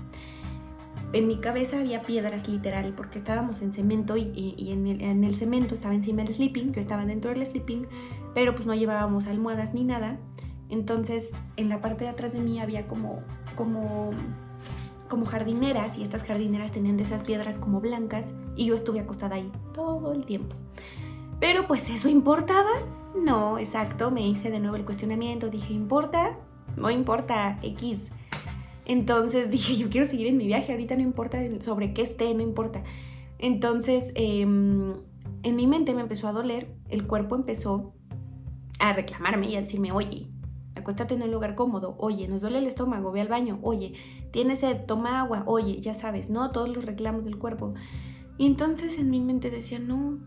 [1.13, 5.36] En mi cabeza había piedras literal porque estábamos en cemento y, en, el, en, el,
[5.36, 7.86] cemento estaba encima del sleeping, yo estaba dentro del sleeping,
[8.34, 10.17] pero pues no llevábamos almohadas ni nada.
[10.69, 13.21] Entonces en la parte de atrás de mí había como,
[13.56, 14.10] como
[15.13, 19.36] como jardineras y estas jardineras tenían de esas piedras como blancas y yo estuve acostada
[19.36, 20.56] ahí todo el tiempo.
[21.39, 22.71] Pero pues eso importaba.
[23.15, 26.39] No, exacto, me hice de nuevo el cuestionamiento, dije, ¿importa?
[26.78, 28.10] No importa, X.
[28.86, 32.41] Entonces dije, yo quiero seguir en mi viaje, ahorita no importa sobre qué esté, no
[32.41, 32.82] importa.
[33.38, 34.95] Entonces, em,
[35.43, 37.93] en mi mente me empezó a doler, el cuerpo empezó
[38.80, 40.26] a reclamarme y a decirme, oye,
[40.73, 43.93] acuéstate en un lugar cómodo, oye, nos duele el estómago, ve al baño, oye,
[44.34, 46.49] tienes sed, toma agua, oye, ya sabes, ¿no?
[46.49, 47.76] Todos los reclamos del cuerpo.
[48.39, 50.18] Y entonces en mi mente decía, no,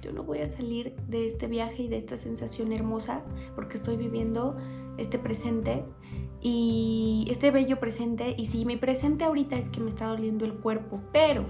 [0.00, 3.22] yo no voy a salir de este viaje y de esta sensación hermosa
[3.54, 4.56] porque estoy viviendo
[4.96, 5.84] este presente
[6.40, 10.54] y este bello presente y si mi presente ahorita es que me está doliendo el
[10.54, 11.44] cuerpo, pero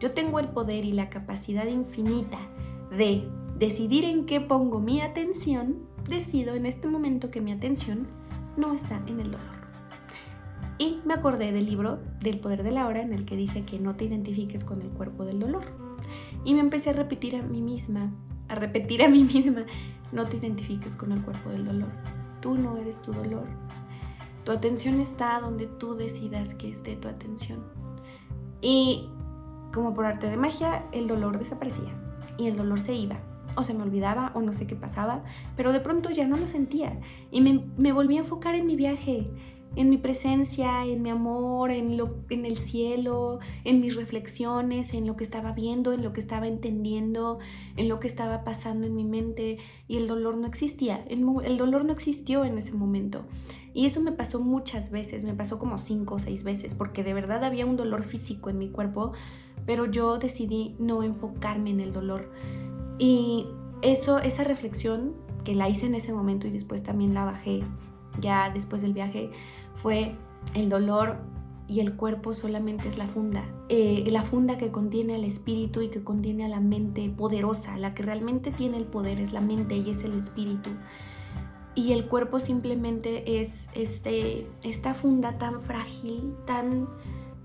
[0.00, 2.38] yo tengo el poder y la capacidad infinita
[2.90, 8.08] de decidir en qué pongo mi atención, decido en este momento que mi atención
[8.56, 9.59] no está en el dolor.
[10.80, 13.78] Y me acordé del libro del poder de la hora en el que dice que
[13.78, 15.62] no te identifiques con el cuerpo del dolor.
[16.42, 18.10] Y me empecé a repetir a mí misma,
[18.48, 19.66] a repetir a mí misma,
[20.10, 21.90] no te identifiques con el cuerpo del dolor.
[22.40, 23.44] Tú no eres tu dolor.
[24.44, 27.62] Tu atención está donde tú decidas que esté tu atención.
[28.62, 29.10] Y
[29.74, 31.92] como por arte de magia, el dolor desaparecía
[32.38, 33.18] y el dolor se iba.
[33.54, 35.24] O se me olvidaba o no sé qué pasaba,
[35.58, 36.98] pero de pronto ya no lo sentía
[37.30, 39.28] y me, me volví a enfocar en mi viaje,
[39.76, 45.06] en mi presencia, en mi amor, en, lo, en el cielo, en mis reflexiones, en
[45.06, 47.38] lo que estaba viendo, en lo que estaba entendiendo,
[47.76, 51.56] en lo que estaba pasando en mi mente y el dolor no existía, el, el
[51.56, 53.24] dolor no existió en ese momento.
[53.72, 57.14] Y eso me pasó muchas veces, me pasó como cinco o seis veces, porque de
[57.14, 59.12] verdad había un dolor físico en mi cuerpo,
[59.66, 62.32] pero yo decidí no enfocarme en el dolor.
[62.98, 63.46] Y
[63.82, 65.14] eso, esa reflexión
[65.44, 67.62] que la hice en ese momento y después también la bajé
[68.20, 69.30] ya después del viaje,
[69.82, 70.14] fue
[70.54, 71.16] el dolor
[71.70, 73.44] y el cuerpo solamente es la funda.
[73.68, 77.76] Eh, la funda que contiene al espíritu y que contiene a la mente poderosa.
[77.76, 80.70] La que realmente tiene el poder es la mente y es el espíritu.
[81.76, 86.88] Y el cuerpo simplemente es este, esta funda tan frágil, tan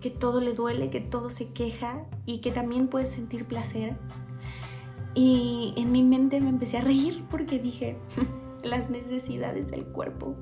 [0.01, 3.95] que todo le duele, que todo se queja y que también puede sentir placer.
[5.13, 7.97] Y en mi mente me empecé a reír porque dije,
[8.63, 10.35] las necesidades del cuerpo,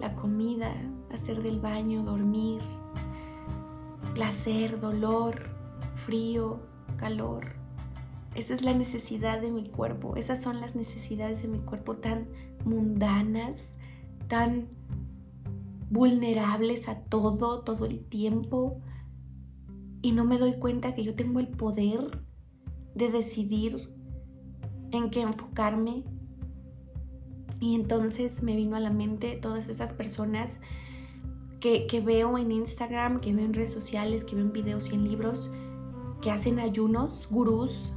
[0.00, 0.74] la comida,
[1.12, 2.60] hacer del baño, dormir,
[4.14, 5.50] placer, dolor,
[5.96, 6.60] frío,
[6.96, 7.54] calor.
[8.34, 12.28] Esa es la necesidad de mi cuerpo, esas son las necesidades de mi cuerpo tan
[12.64, 13.76] mundanas,
[14.28, 14.68] tan
[15.90, 18.80] vulnerables a todo, todo el tiempo.
[20.02, 22.22] Y no me doy cuenta que yo tengo el poder
[22.94, 23.92] de decidir
[24.92, 26.04] en qué enfocarme,
[27.60, 30.60] y entonces me vino a la mente todas esas personas
[31.60, 35.04] que, veo en Instagram, que veo en redes sociales, que veo en videos y en
[35.08, 35.50] libros,
[36.22, 37.92] que hacen ayunos, gurús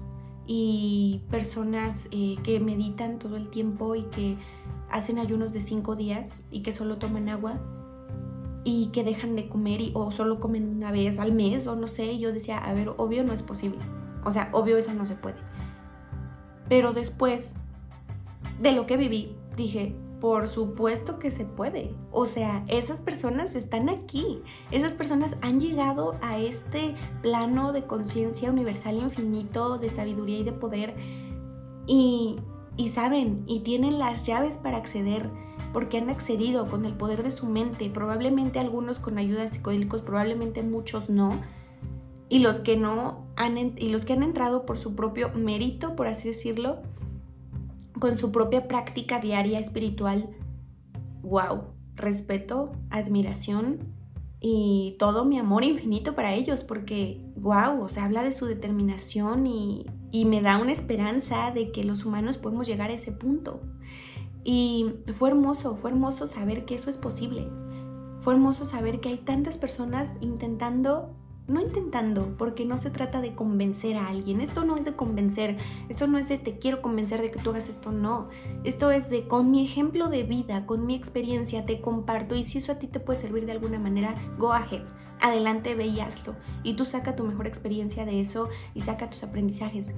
[0.45, 4.37] y personas eh, que meditan todo el tiempo y que
[4.89, 7.59] hacen ayunos de cinco días y que solo toman agua
[8.65, 11.87] y que dejan de comer y, o solo comen una vez al mes o no
[11.87, 12.17] sé.
[12.19, 13.79] yo decía, a ver, obvio no es posible.
[14.25, 15.37] O sea, obvio eso no se puede.
[16.69, 17.57] Pero después
[18.61, 21.93] de lo que viví, dije, por supuesto que se puede.
[22.09, 24.41] O sea, esas personas están aquí.
[24.71, 30.53] Esas personas han llegado a este plano de conciencia universal infinito, de sabiduría y de
[30.53, 30.95] poder.
[31.87, 32.37] Y,
[32.77, 35.29] y saben, y tienen las llaves para acceder,
[35.73, 37.89] porque han accedido con el poder de su mente.
[37.89, 41.41] Probablemente algunos con ayuda psicodélicos, probablemente muchos no.
[42.29, 46.07] Y los que no han, y los que han entrado por su propio mérito, por
[46.07, 46.77] así decirlo,
[47.99, 50.29] con su propia práctica diaria espiritual,
[51.21, 53.93] wow, respeto, admiración
[54.39, 59.47] y todo mi amor infinito para ellos, porque, wow, o sea, habla de su determinación
[59.47, 63.61] y, y me da una esperanza de que los humanos podemos llegar a ese punto.
[64.43, 67.47] Y fue hermoso, fue hermoso saber que eso es posible.
[68.19, 71.15] Fue hermoso saber que hay tantas personas intentando
[71.47, 74.41] no intentando, porque no se trata de convencer a alguien.
[74.41, 75.57] Esto no es de convencer,
[75.89, 78.29] esto no es de te quiero convencer de que tú hagas esto, no.
[78.63, 82.59] Esto es de con mi ejemplo de vida, con mi experiencia, te comparto y si
[82.59, 84.83] eso a ti te puede servir de alguna manera, go ahead.
[85.19, 86.35] Adelante, ve y hazlo.
[86.63, 89.93] Y tú saca tu mejor experiencia de eso y saca tus aprendizajes.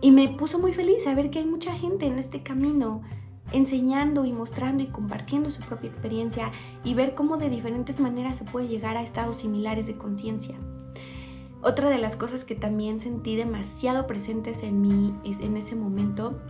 [0.00, 3.02] Y me puso muy feliz saber que hay mucha gente en este camino
[3.52, 6.52] enseñando y mostrando y compartiendo su propia experiencia
[6.84, 10.56] y ver cómo de diferentes maneras se puede llegar a estados similares de conciencia.
[11.62, 16.40] Otra de las cosas que también sentí demasiado presentes en mí en ese momento,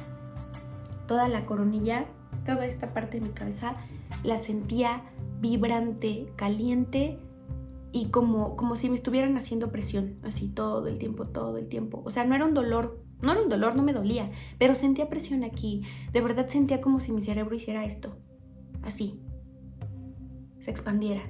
[1.06, 2.06] toda la coronilla,
[2.44, 3.76] toda esta parte de mi cabeza,
[4.22, 5.02] la sentía
[5.40, 7.18] vibrante, caliente
[7.90, 12.02] y como, como si me estuvieran haciendo presión, así todo el tiempo, todo el tiempo.
[12.04, 15.08] O sea, no era un dolor no era un dolor, no me dolía, pero sentía
[15.08, 15.82] presión aquí.
[16.12, 18.16] De verdad sentía como si mi cerebro hiciera esto.
[18.82, 19.20] Así.
[20.60, 21.22] Se expandiera.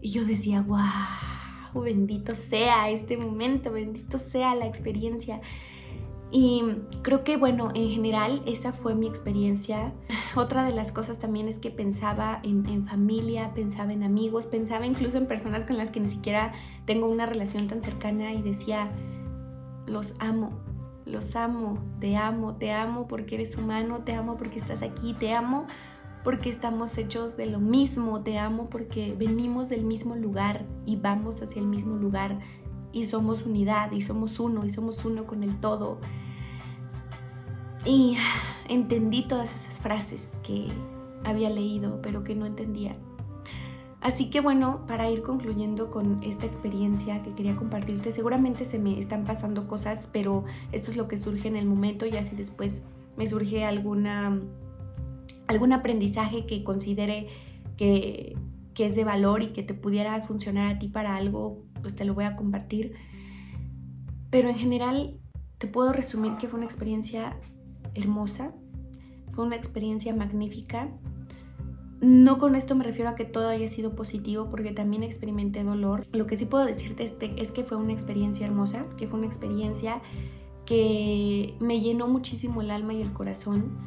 [0.00, 5.40] Y yo decía, wow, bendito sea este momento, bendito sea la experiencia.
[6.30, 6.62] Y
[7.02, 9.94] creo que, bueno, en general esa fue mi experiencia.
[10.36, 14.84] Otra de las cosas también es que pensaba en, en, familia, pensaba en amigos, pensaba
[14.84, 16.52] incluso en personas con las que ni siquiera
[16.84, 18.90] tengo una relación tan cercana y decía,
[19.86, 20.60] los amo,
[21.06, 25.34] los amo, te amo, te amo porque eres humano, te amo porque estás aquí, te
[25.34, 25.66] amo
[26.22, 31.42] porque estamos hechos de lo mismo, te amo porque venimos del mismo lugar y vamos
[31.42, 32.40] hacia el mismo lugar
[32.92, 35.98] y somos unidad y somos uno y somos uno con el todo.
[37.84, 38.16] Y
[38.68, 40.68] entendí todas esas frases que
[41.24, 42.96] había leído pero que no entendía.
[44.04, 49.00] Así que bueno, para ir concluyendo con esta experiencia que quería compartirte, seguramente se me
[49.00, 52.82] están pasando cosas, pero esto es lo que surge en el momento y así después
[53.16, 54.42] me surge alguna
[55.46, 57.28] algún aprendizaje que considere
[57.78, 58.36] que,
[58.74, 62.04] que es de valor y que te pudiera funcionar a ti para algo, pues te
[62.04, 62.92] lo voy a compartir.
[64.28, 65.18] Pero en general
[65.56, 67.38] te puedo resumir que fue una experiencia
[67.94, 68.52] hermosa,
[69.32, 70.90] fue una experiencia magnífica.
[72.04, 76.04] No con esto me refiero a que todo haya sido positivo porque también experimenté dolor.
[76.12, 80.02] Lo que sí puedo decirte es que fue una experiencia hermosa, que fue una experiencia
[80.66, 83.78] que me llenó muchísimo el alma y el corazón.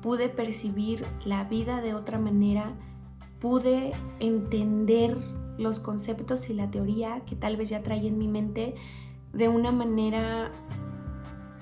[0.00, 2.72] Pude percibir la vida de otra manera,
[3.40, 5.14] pude entender
[5.58, 8.74] los conceptos y la teoría que tal vez ya traía en mi mente
[9.34, 10.50] de una manera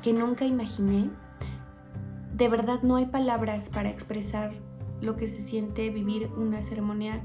[0.01, 1.11] que nunca imaginé.
[2.33, 4.64] De verdad no hay palabras para expresar
[5.05, 7.23] lo que se siente vivir una ceremonia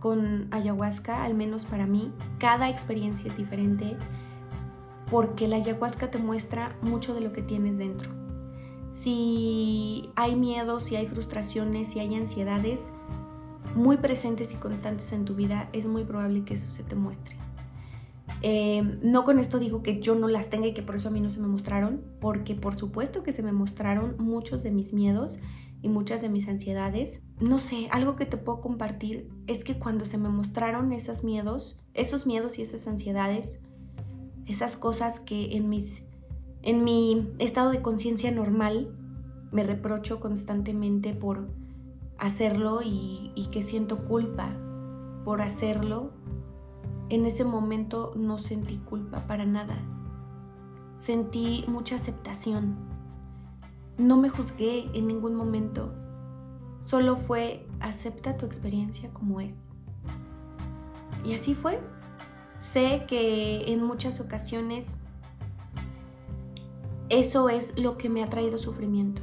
[0.00, 2.12] con ayahuasca, al menos para mí.
[2.38, 3.96] Cada experiencia es diferente
[5.10, 8.10] porque la ayahuasca te muestra mucho de lo que tienes dentro.
[8.90, 12.80] Si hay miedos, si hay frustraciones, si hay ansiedades
[13.74, 17.36] muy presentes y constantes en tu vida, es muy probable que eso se te muestre.
[18.42, 21.10] Eh, no con esto digo que yo no las tenga y que por eso a
[21.10, 24.92] mí no se me mostraron, porque por supuesto que se me mostraron muchos de mis
[24.92, 25.38] miedos
[25.84, 27.22] y muchas de mis ansiedades.
[27.40, 31.78] No sé, algo que te puedo compartir es que cuando se me mostraron esos miedos,
[31.92, 33.60] esos miedos y esas ansiedades,
[34.46, 36.06] esas cosas que en, mis,
[36.62, 38.96] en mi estado de conciencia normal
[39.52, 41.48] me reprocho constantemente por
[42.16, 44.56] hacerlo y, y que siento culpa
[45.26, 46.12] por hacerlo,
[47.10, 49.76] en ese momento no sentí culpa para nada.
[50.96, 52.93] Sentí mucha aceptación.
[53.96, 55.92] No me juzgué en ningún momento.
[56.84, 59.76] Solo fue acepta tu experiencia como es.
[61.24, 61.80] Y así fue.
[62.60, 65.00] Sé que en muchas ocasiones
[67.08, 69.22] eso es lo que me ha traído sufrimiento.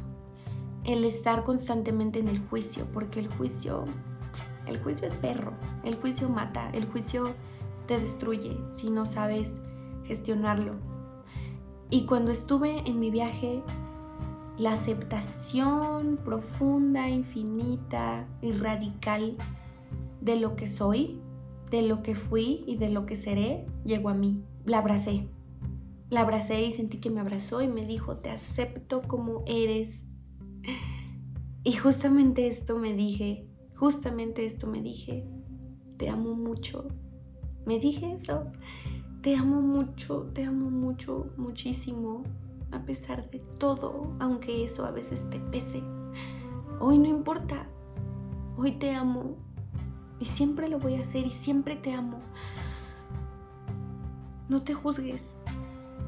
[0.86, 3.86] El estar constantemente en el juicio, porque el juicio,
[4.66, 5.54] el juicio es perro,
[5.84, 7.34] el juicio mata, el juicio
[7.88, 9.62] te destruye si no sabes
[10.06, 10.76] gestionarlo.
[11.90, 13.62] Y cuando estuve en mi viaje,
[14.62, 19.36] la aceptación profunda, infinita y radical
[20.22, 21.20] de lo que soy
[21.72, 24.44] de lo que fui y de lo que seré llegó a mí.
[24.66, 25.30] La abracé.
[26.10, 30.12] La abracé y sentí que me abrazó y me dijo, te acepto como eres.
[31.64, 35.26] Y justamente esto me dije, justamente esto me dije,
[35.98, 36.88] te amo mucho.
[37.66, 38.52] Me dije eso,
[39.22, 42.24] te amo mucho, te amo mucho, muchísimo,
[42.72, 45.84] a pesar de todo, aunque eso a veces te pese.
[46.80, 47.68] Hoy no importa,
[48.58, 49.36] hoy te amo
[50.20, 52.20] y siempre lo voy a hacer y siempre te amo.
[54.50, 55.22] No te juzgues.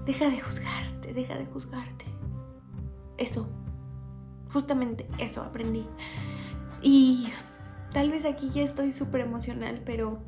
[0.06, 2.06] Deja de juzgarte, deja de juzgarte.
[3.18, 3.48] Eso,
[4.52, 5.86] justamente eso aprendí.
[6.82, 7.28] Y
[7.94, 10.20] tal vez aquí ya estoy súper emocional, pero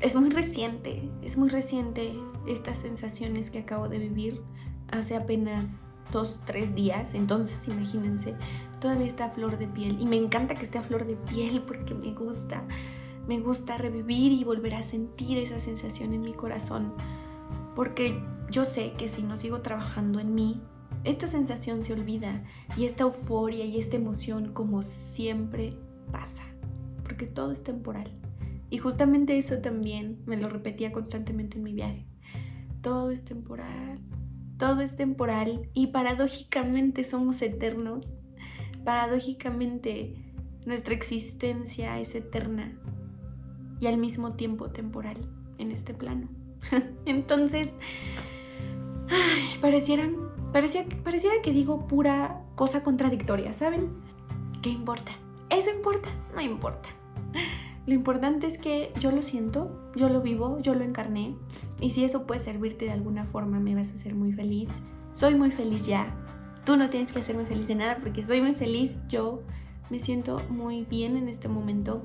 [0.00, 4.42] es muy reciente, es muy reciente estas sensaciones que acabo de vivir
[4.90, 5.82] hace apenas
[6.12, 7.14] dos, tres días.
[7.14, 8.34] Entonces, imagínense,
[8.80, 10.00] todavía está a flor de piel.
[10.00, 12.62] Y me encanta que esté a flor de piel porque me gusta.
[13.26, 16.92] Me gusta revivir y volver a sentir esa sensación en mi corazón,
[17.74, 18.22] porque
[18.52, 20.62] yo sé que si no sigo trabajando en mí,
[21.02, 22.44] esta sensación se olvida
[22.76, 25.72] y esta euforia y esta emoción como siempre
[26.12, 26.44] pasa,
[27.02, 28.08] porque todo es temporal.
[28.70, 32.06] Y justamente eso también me lo repetía constantemente en mi viaje.
[32.80, 33.98] Todo es temporal,
[34.58, 38.06] todo es temporal y paradójicamente somos eternos.
[38.84, 40.14] Paradójicamente
[40.64, 42.72] nuestra existencia es eterna
[43.80, 45.16] y al mismo tiempo temporal
[45.58, 46.28] en este plano.
[47.06, 47.72] Entonces,
[49.60, 50.16] parecieran,
[50.52, 53.90] parecía, pareciera que digo pura cosa contradictoria, ¿saben?
[54.62, 55.12] ¿Qué importa?
[55.50, 56.08] ¿Eso importa?
[56.34, 56.88] No importa.
[57.86, 61.36] Lo importante es que yo lo siento, yo lo vivo, yo lo encarné
[61.80, 64.70] y si eso puede servirte de alguna forma me vas a hacer muy feliz.
[65.12, 66.14] Soy muy feliz ya.
[66.64, 68.98] Tú no tienes que hacerme feliz de nada porque soy muy feliz.
[69.08, 69.42] Yo
[69.90, 72.02] me siento muy bien en este momento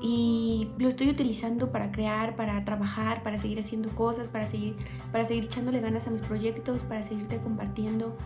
[0.00, 4.76] y lo estoy utilizando para crear, para trabajar, para seguir haciendo cosas, para seguir,
[5.12, 8.16] para seguir echándole ganas a mis proyectos, para seguirte compartiendo.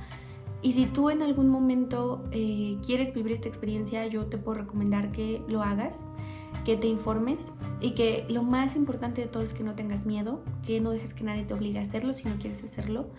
[0.61, 5.13] Y si tú en algún momento eh, quieres vivir esta experiencia, yo te puedo recomendar
[5.13, 6.09] que lo hagas,
[6.65, 10.43] que te informes y que lo más importante de todo es que no tengas miedo,
[10.67, 13.11] que no dejes que nadie te obligue a hacerlo si no quieres hacerlo,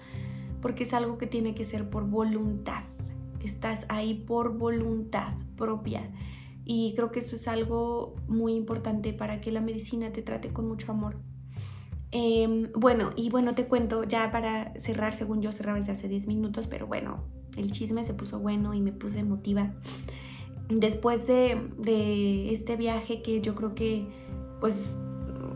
[0.61, 2.83] porque es algo que tiene que ser por voluntad.
[3.43, 6.09] Estás ahí por voluntad propia
[6.65, 10.67] y creo que eso es algo muy importante para que la medicina te trate con
[10.67, 11.17] mucho amor.
[12.11, 16.27] Em, bueno, y bueno, te cuento ya para cerrar, según yo cerraba desde hace 10
[16.27, 17.23] minutos, pero bueno,
[17.55, 19.73] el chisme se puso bueno y me puse emotiva.
[20.69, 24.07] Después de, de este viaje que yo creo que,
[24.59, 24.97] pues,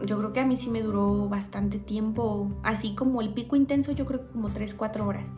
[0.05, 3.91] yo creo que a mí sí me duró bastante tiempo, así como el pico intenso,
[3.91, 5.30] yo creo que como 3, 4 horas.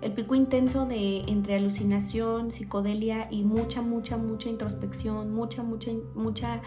[0.00, 6.60] El pico intenso de entre alucinación, psicodelia y mucha, mucha, mucha introspección, mucha, mucha, mucha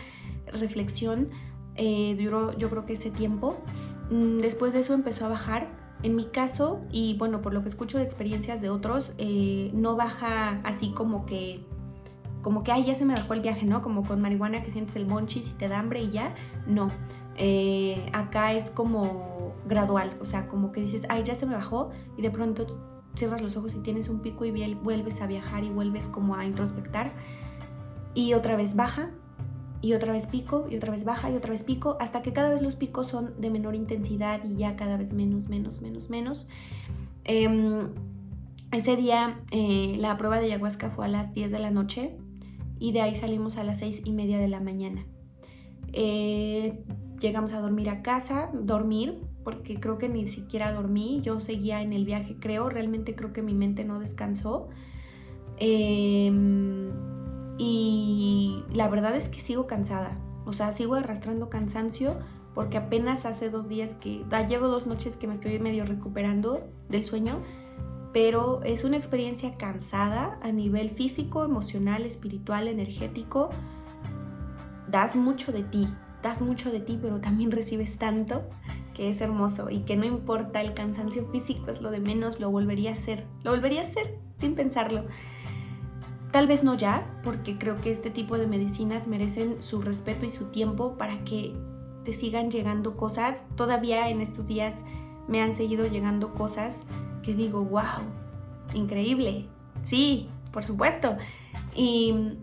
[0.51, 1.29] reflexión,
[1.75, 3.57] eh, duró yo creo que ese tiempo.
[4.09, 5.67] Mm, después de eso empezó a bajar.
[6.03, 9.95] En mi caso, y bueno, por lo que escucho de experiencias de otros, eh, no
[9.95, 11.65] baja así como que
[12.47, 13.81] como que, ay, ya se me bajó el viaje, ¿no?
[13.81, 16.33] Como con marihuana que sientes el monchis y te da hambre y ya.
[16.65, 16.91] No.
[17.35, 21.89] Eh, acá es como gradual, o sea, como que dices, ay, ya se me bajó
[22.17, 22.79] y de pronto
[23.17, 26.45] cierras los ojos y tienes un pico y vuelves a viajar y vuelves como a
[26.45, 27.11] introspectar
[28.13, 29.11] y otra vez baja
[29.81, 32.49] y otra vez pico y otra vez baja y otra vez pico hasta que cada
[32.49, 36.47] vez los picos son de menor intensidad y ya cada vez menos, menos, menos, menos.
[37.25, 37.89] Em,
[38.71, 42.15] ese día eh, la prueba de ayahuasca fue a las 10 de la noche
[42.79, 45.05] y de ahí salimos a las 6 y media de la mañana.
[45.93, 46.83] Eh,
[47.19, 51.93] llegamos a dormir a casa, dormir, porque creo que ni siquiera dormí, yo seguía en
[51.93, 54.67] el viaje, creo, realmente creo que mi mente no descansó.
[55.57, 56.91] Em,
[57.57, 62.17] y la verdad es que sigo cansada, o sea, sigo arrastrando cansancio
[62.53, 66.67] porque apenas hace dos días que, ah, llevo dos noches que me estoy medio recuperando
[66.89, 67.41] del sueño,
[68.13, 73.49] pero es una experiencia cansada a nivel físico, emocional, espiritual, energético.
[74.89, 75.87] Das mucho de ti,
[76.23, 78.43] das mucho de ti, pero también recibes tanto
[78.93, 82.49] que es hermoso y que no importa el cansancio físico, es lo de menos, lo
[82.49, 85.05] volvería a hacer, lo volvería a hacer sin pensarlo.
[86.31, 90.29] Tal vez no ya, porque creo que este tipo de medicinas merecen su respeto y
[90.29, 91.53] su tiempo para que
[92.03, 93.45] te sigan llegando cosas.
[93.55, 94.73] Todavía en estos días
[95.27, 96.83] me han seguido llegando cosas
[97.27, 98.07] que digo, wow,
[98.73, 99.45] increíble.
[99.83, 101.17] Sí, por supuesto.
[101.75, 102.37] Y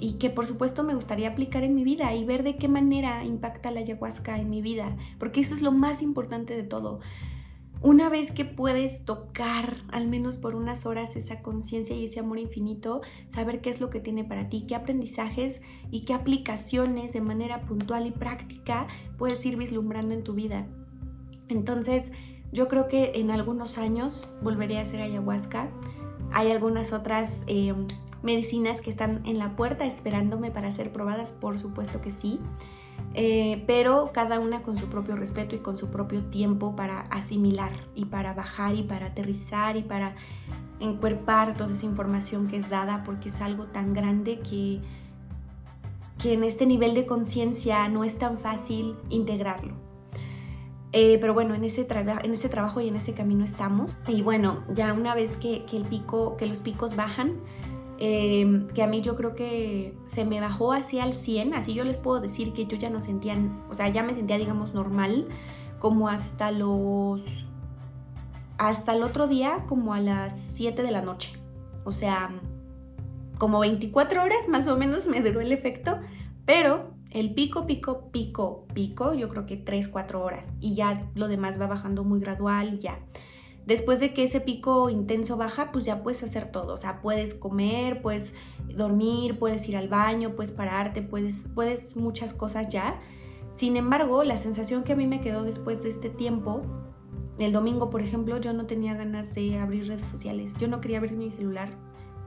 [0.00, 3.24] y que por supuesto me gustaría aplicar en mi vida y ver de qué manera
[3.24, 7.00] impacta la ayahuasca en mi vida, porque eso es lo más importante de todo.
[7.80, 12.40] Una vez que puedes tocar, al menos por unas horas, esa conciencia y ese amor
[12.40, 15.60] infinito, saber qué es lo que tiene para ti, qué aprendizajes
[15.92, 20.66] y qué aplicaciones de manera puntual y práctica puedes ir vislumbrando en tu vida.
[21.48, 22.10] Entonces,
[22.52, 25.68] yo creo que en algunos años volveré a hacer ayahuasca.
[26.32, 27.74] Hay algunas otras eh,
[28.22, 32.40] medicinas que están en la puerta esperándome para ser probadas, por supuesto que sí,
[33.14, 37.72] eh, pero cada una con su propio respeto y con su propio tiempo para asimilar
[37.94, 40.14] y para bajar y para aterrizar y para
[40.80, 44.80] encuerpar toda esa información que es dada porque es algo tan grande que,
[46.18, 49.87] que en este nivel de conciencia no es tan fácil integrarlo.
[50.92, 53.94] Eh, pero bueno, en ese, en ese trabajo y en ese camino estamos.
[54.06, 57.34] Y bueno, ya una vez que, que el pico, que los picos bajan,
[58.00, 61.82] Em, que a mí yo creo que se me bajó así al 100, así yo
[61.82, 63.36] les puedo decir que yo ya no sentía,
[63.68, 65.26] o sea, ya me sentía digamos normal,
[65.80, 67.46] como hasta los,
[68.56, 71.32] hasta el otro día, como a las 7 de la noche,
[71.82, 72.30] o sea,
[73.36, 75.98] como 24 horas más o menos me duró el efecto,
[76.46, 81.28] pero el pico, pico, pico, pico, yo creo que 3, 4 horas y ya lo
[81.28, 82.98] demás va bajando muy gradual, ya.
[83.68, 86.72] Después de que ese pico intenso baja, pues ya puedes hacer todo.
[86.72, 88.34] O sea, puedes comer, puedes
[88.74, 92.98] dormir, puedes ir al baño, puedes pararte, puedes, puedes muchas cosas ya.
[93.52, 96.62] Sin embargo, la sensación que a mí me quedó después de este tiempo,
[97.38, 100.52] el domingo, por ejemplo, yo no tenía ganas de abrir redes sociales.
[100.58, 101.68] Yo no quería ver mi celular.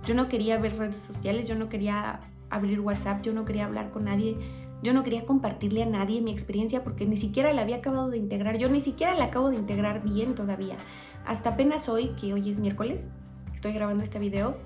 [0.05, 2.21] Yo no quería ver redes sociales, yo no quería
[2.51, 4.37] abrir WhatsApp, yo no quería hablar con nadie.
[4.83, 8.17] Yo no quería compartirle a nadie mi experiencia porque ni siquiera la había acabado de
[8.17, 8.57] integrar.
[8.57, 10.77] Yo ni siquiera la acabo de integrar bien todavía.
[11.25, 13.07] Hasta apenas hoy, que hoy es miércoles,
[13.53, 14.57] estoy grabando este video,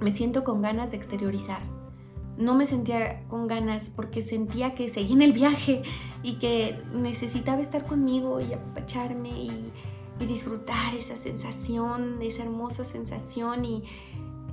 [0.00, 1.60] me siento con ganas de exteriorizar.
[2.36, 5.82] No me sentía con ganas porque sentía que seguía en el viaje
[6.22, 9.70] y que necesitaba estar conmigo y apacharme y,
[10.20, 13.82] disfrutar esa sensación, esa hermosa sensación y,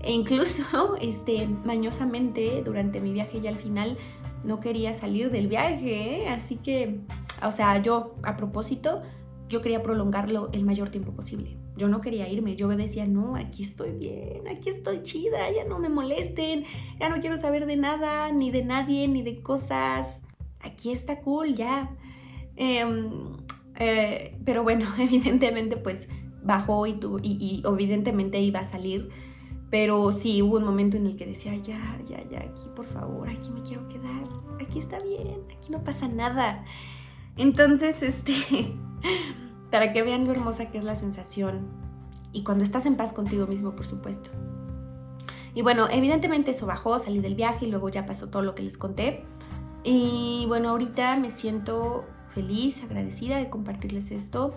[0.01, 3.95] e incluso este, mañosamente durante mi viaje y al final
[4.43, 6.29] no quería salir del viaje, ¿eh?
[6.29, 6.99] así que,
[7.43, 9.01] o sea, yo a propósito
[9.49, 11.57] yo quería prolongarlo el mayor tiempo posible.
[11.75, 15.79] Yo no quería irme, yo decía, no, aquí estoy bien, aquí estoy chida, ya no
[15.79, 16.65] me molesten,
[16.99, 20.07] ya no quiero saber de nada, ni de nadie, ni de cosas.
[20.59, 21.95] Aquí está cool, ya.
[22.57, 23.37] Em,
[23.79, 26.09] eh, pero bueno, evidentemente pues
[26.43, 29.09] bajó y, y, evidentemente iba a salir.
[29.69, 33.29] Pero sí, hubo un momento en el que decía, ya, ya, ya, aquí por favor,
[33.29, 34.23] aquí me quiero quedar,
[34.59, 36.65] aquí está bien, aquí no pasa nada.
[37.37, 38.33] Entonces, este,
[39.71, 41.67] para que vean lo hermosa que es la sensación
[42.31, 44.29] y cuando estás en paz contigo mismo, por supuesto.
[45.55, 48.63] Y bueno, evidentemente eso bajó, salí del viaje y luego ya pasó todo lo que
[48.63, 49.23] les conté.
[49.83, 54.55] Y bueno, ahorita me siento feliz, agradecida de compartirles esto.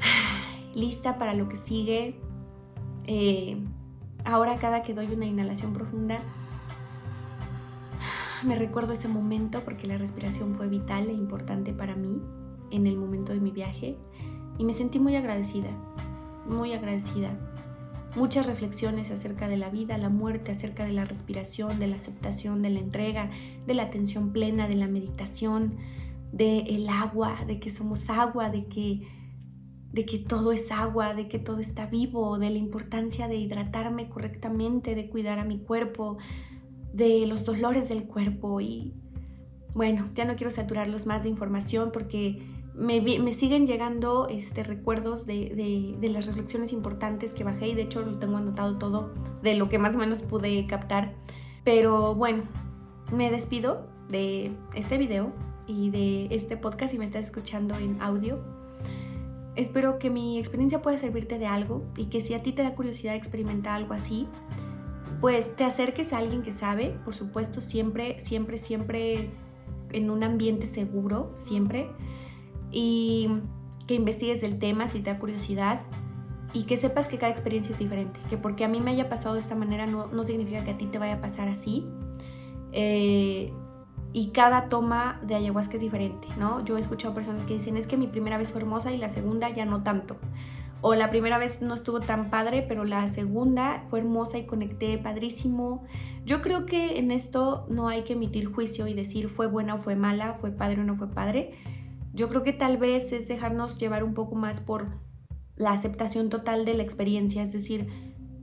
[0.74, 2.20] Lista para lo que sigue.
[3.06, 3.56] Eh,
[4.24, 6.20] ahora cada que doy una inhalación profunda,
[8.44, 12.20] me recuerdo ese momento porque la respiración fue vital e importante para mí
[12.70, 13.96] en el momento de mi viaje
[14.58, 15.70] y me sentí muy agradecida,
[16.46, 17.30] muy agradecida.
[18.16, 22.62] Muchas reflexiones acerca de la vida, la muerte, acerca de la respiración, de la aceptación,
[22.62, 23.30] de la entrega,
[23.66, 25.74] de la atención plena, de la meditación,
[26.30, 29.02] de el agua, de que somos agua, de que
[29.94, 34.08] de que todo es agua, de que todo está vivo, de la importancia de hidratarme
[34.08, 36.18] correctamente, de cuidar a mi cuerpo,
[36.92, 38.92] de los dolores del cuerpo y
[39.72, 45.96] bueno, ya no quiero saturarlos más de información porque me, siguen llegando este, recuerdos de,
[46.00, 49.68] de, las reflexiones importantes que bajé y de hecho lo tengo anotado todo de lo
[49.68, 51.14] que más o menos pude captar.
[51.62, 52.42] Pero bueno,
[53.12, 55.32] me despido de este video
[55.68, 58.53] y de este podcast si me estás escuchando en audio.
[59.56, 62.74] Espero que mi experiencia pueda servirte de algo y que si a ti te da
[62.74, 64.26] curiosidad experimentar algo así,
[65.20, 69.30] pues te acerques a alguien que sabe, por supuesto, siempre, siempre, siempre
[69.92, 71.88] en un ambiente seguro, siempre
[72.70, 73.30] y
[73.86, 75.82] que investigues el tema si te da curiosidad
[76.52, 79.34] y que sepas que cada experiencia es diferente, que porque a mí me haya pasado
[79.34, 81.86] de esta manera no, no significa que a ti te vaya a pasar así.
[82.72, 83.52] Eh,
[84.14, 86.64] y cada toma de ayahuasca es diferente, ¿no?
[86.64, 89.10] Yo he escuchado personas que dicen, es que mi primera vez fue hermosa y la
[89.10, 90.16] segunda ya no tanto.
[90.80, 94.96] O la primera vez no estuvo tan padre, pero la segunda fue hermosa y conecté
[94.96, 95.84] padrísimo.
[96.24, 99.78] Yo creo que en esto no hay que emitir juicio y decir fue buena o
[99.78, 101.52] fue mala, fue padre o no fue padre
[102.14, 104.86] yo creo que tal vez es dejarnos llevar un poco más por
[105.56, 107.88] la aceptación total de la experiencia, es decir,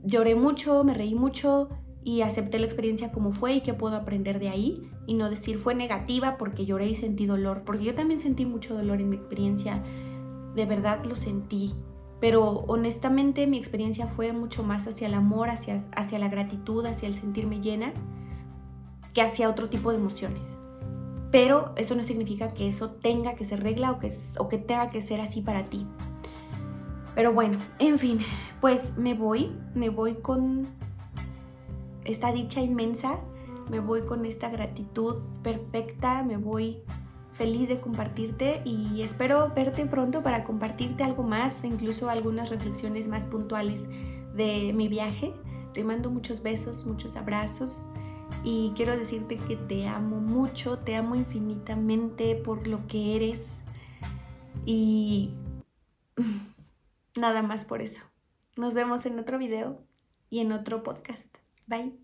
[0.04, 1.70] lloré mucho, me reí mucho
[2.04, 5.58] y acepté la experiencia como fue y que puedo aprender de ahí y no decir
[5.58, 9.16] fue negativa porque lloré y sentí dolor, porque yo también sentí mucho dolor en mi
[9.16, 9.82] experiencia,
[10.54, 11.74] de verdad lo sentí,
[12.20, 17.08] pero honestamente mi experiencia fue mucho más hacia el amor, hacia, hacia la gratitud, hacia
[17.08, 17.92] el sentirme llena,
[19.14, 20.56] que hacia otro tipo de emociones
[21.32, 24.90] pero eso no significa que eso tenga que ser regla o que, o que tenga
[24.90, 25.86] que ser así para ti.
[27.14, 28.20] Pero bueno, en fin,
[28.60, 30.68] pues me voy, me voy con
[32.04, 33.20] esta dicha inmensa,
[33.70, 36.82] me voy con esta gratitud perfecta, me voy
[37.32, 43.24] feliz de compartirte y espero verte pronto para compartirte algo más, incluso algunas reflexiones más
[43.24, 43.88] puntuales
[44.34, 45.32] de mi viaje.
[45.72, 47.88] Te mando muchos besos, muchos abrazos
[48.44, 53.58] y quiero decirte que te amo mucho, te amo infinitamente por lo que eres
[54.66, 55.30] y
[57.16, 58.02] nada más por eso.
[58.56, 59.80] Nos vemos en otro video
[60.28, 61.31] y en otro podcast.
[61.68, 62.01] Bye.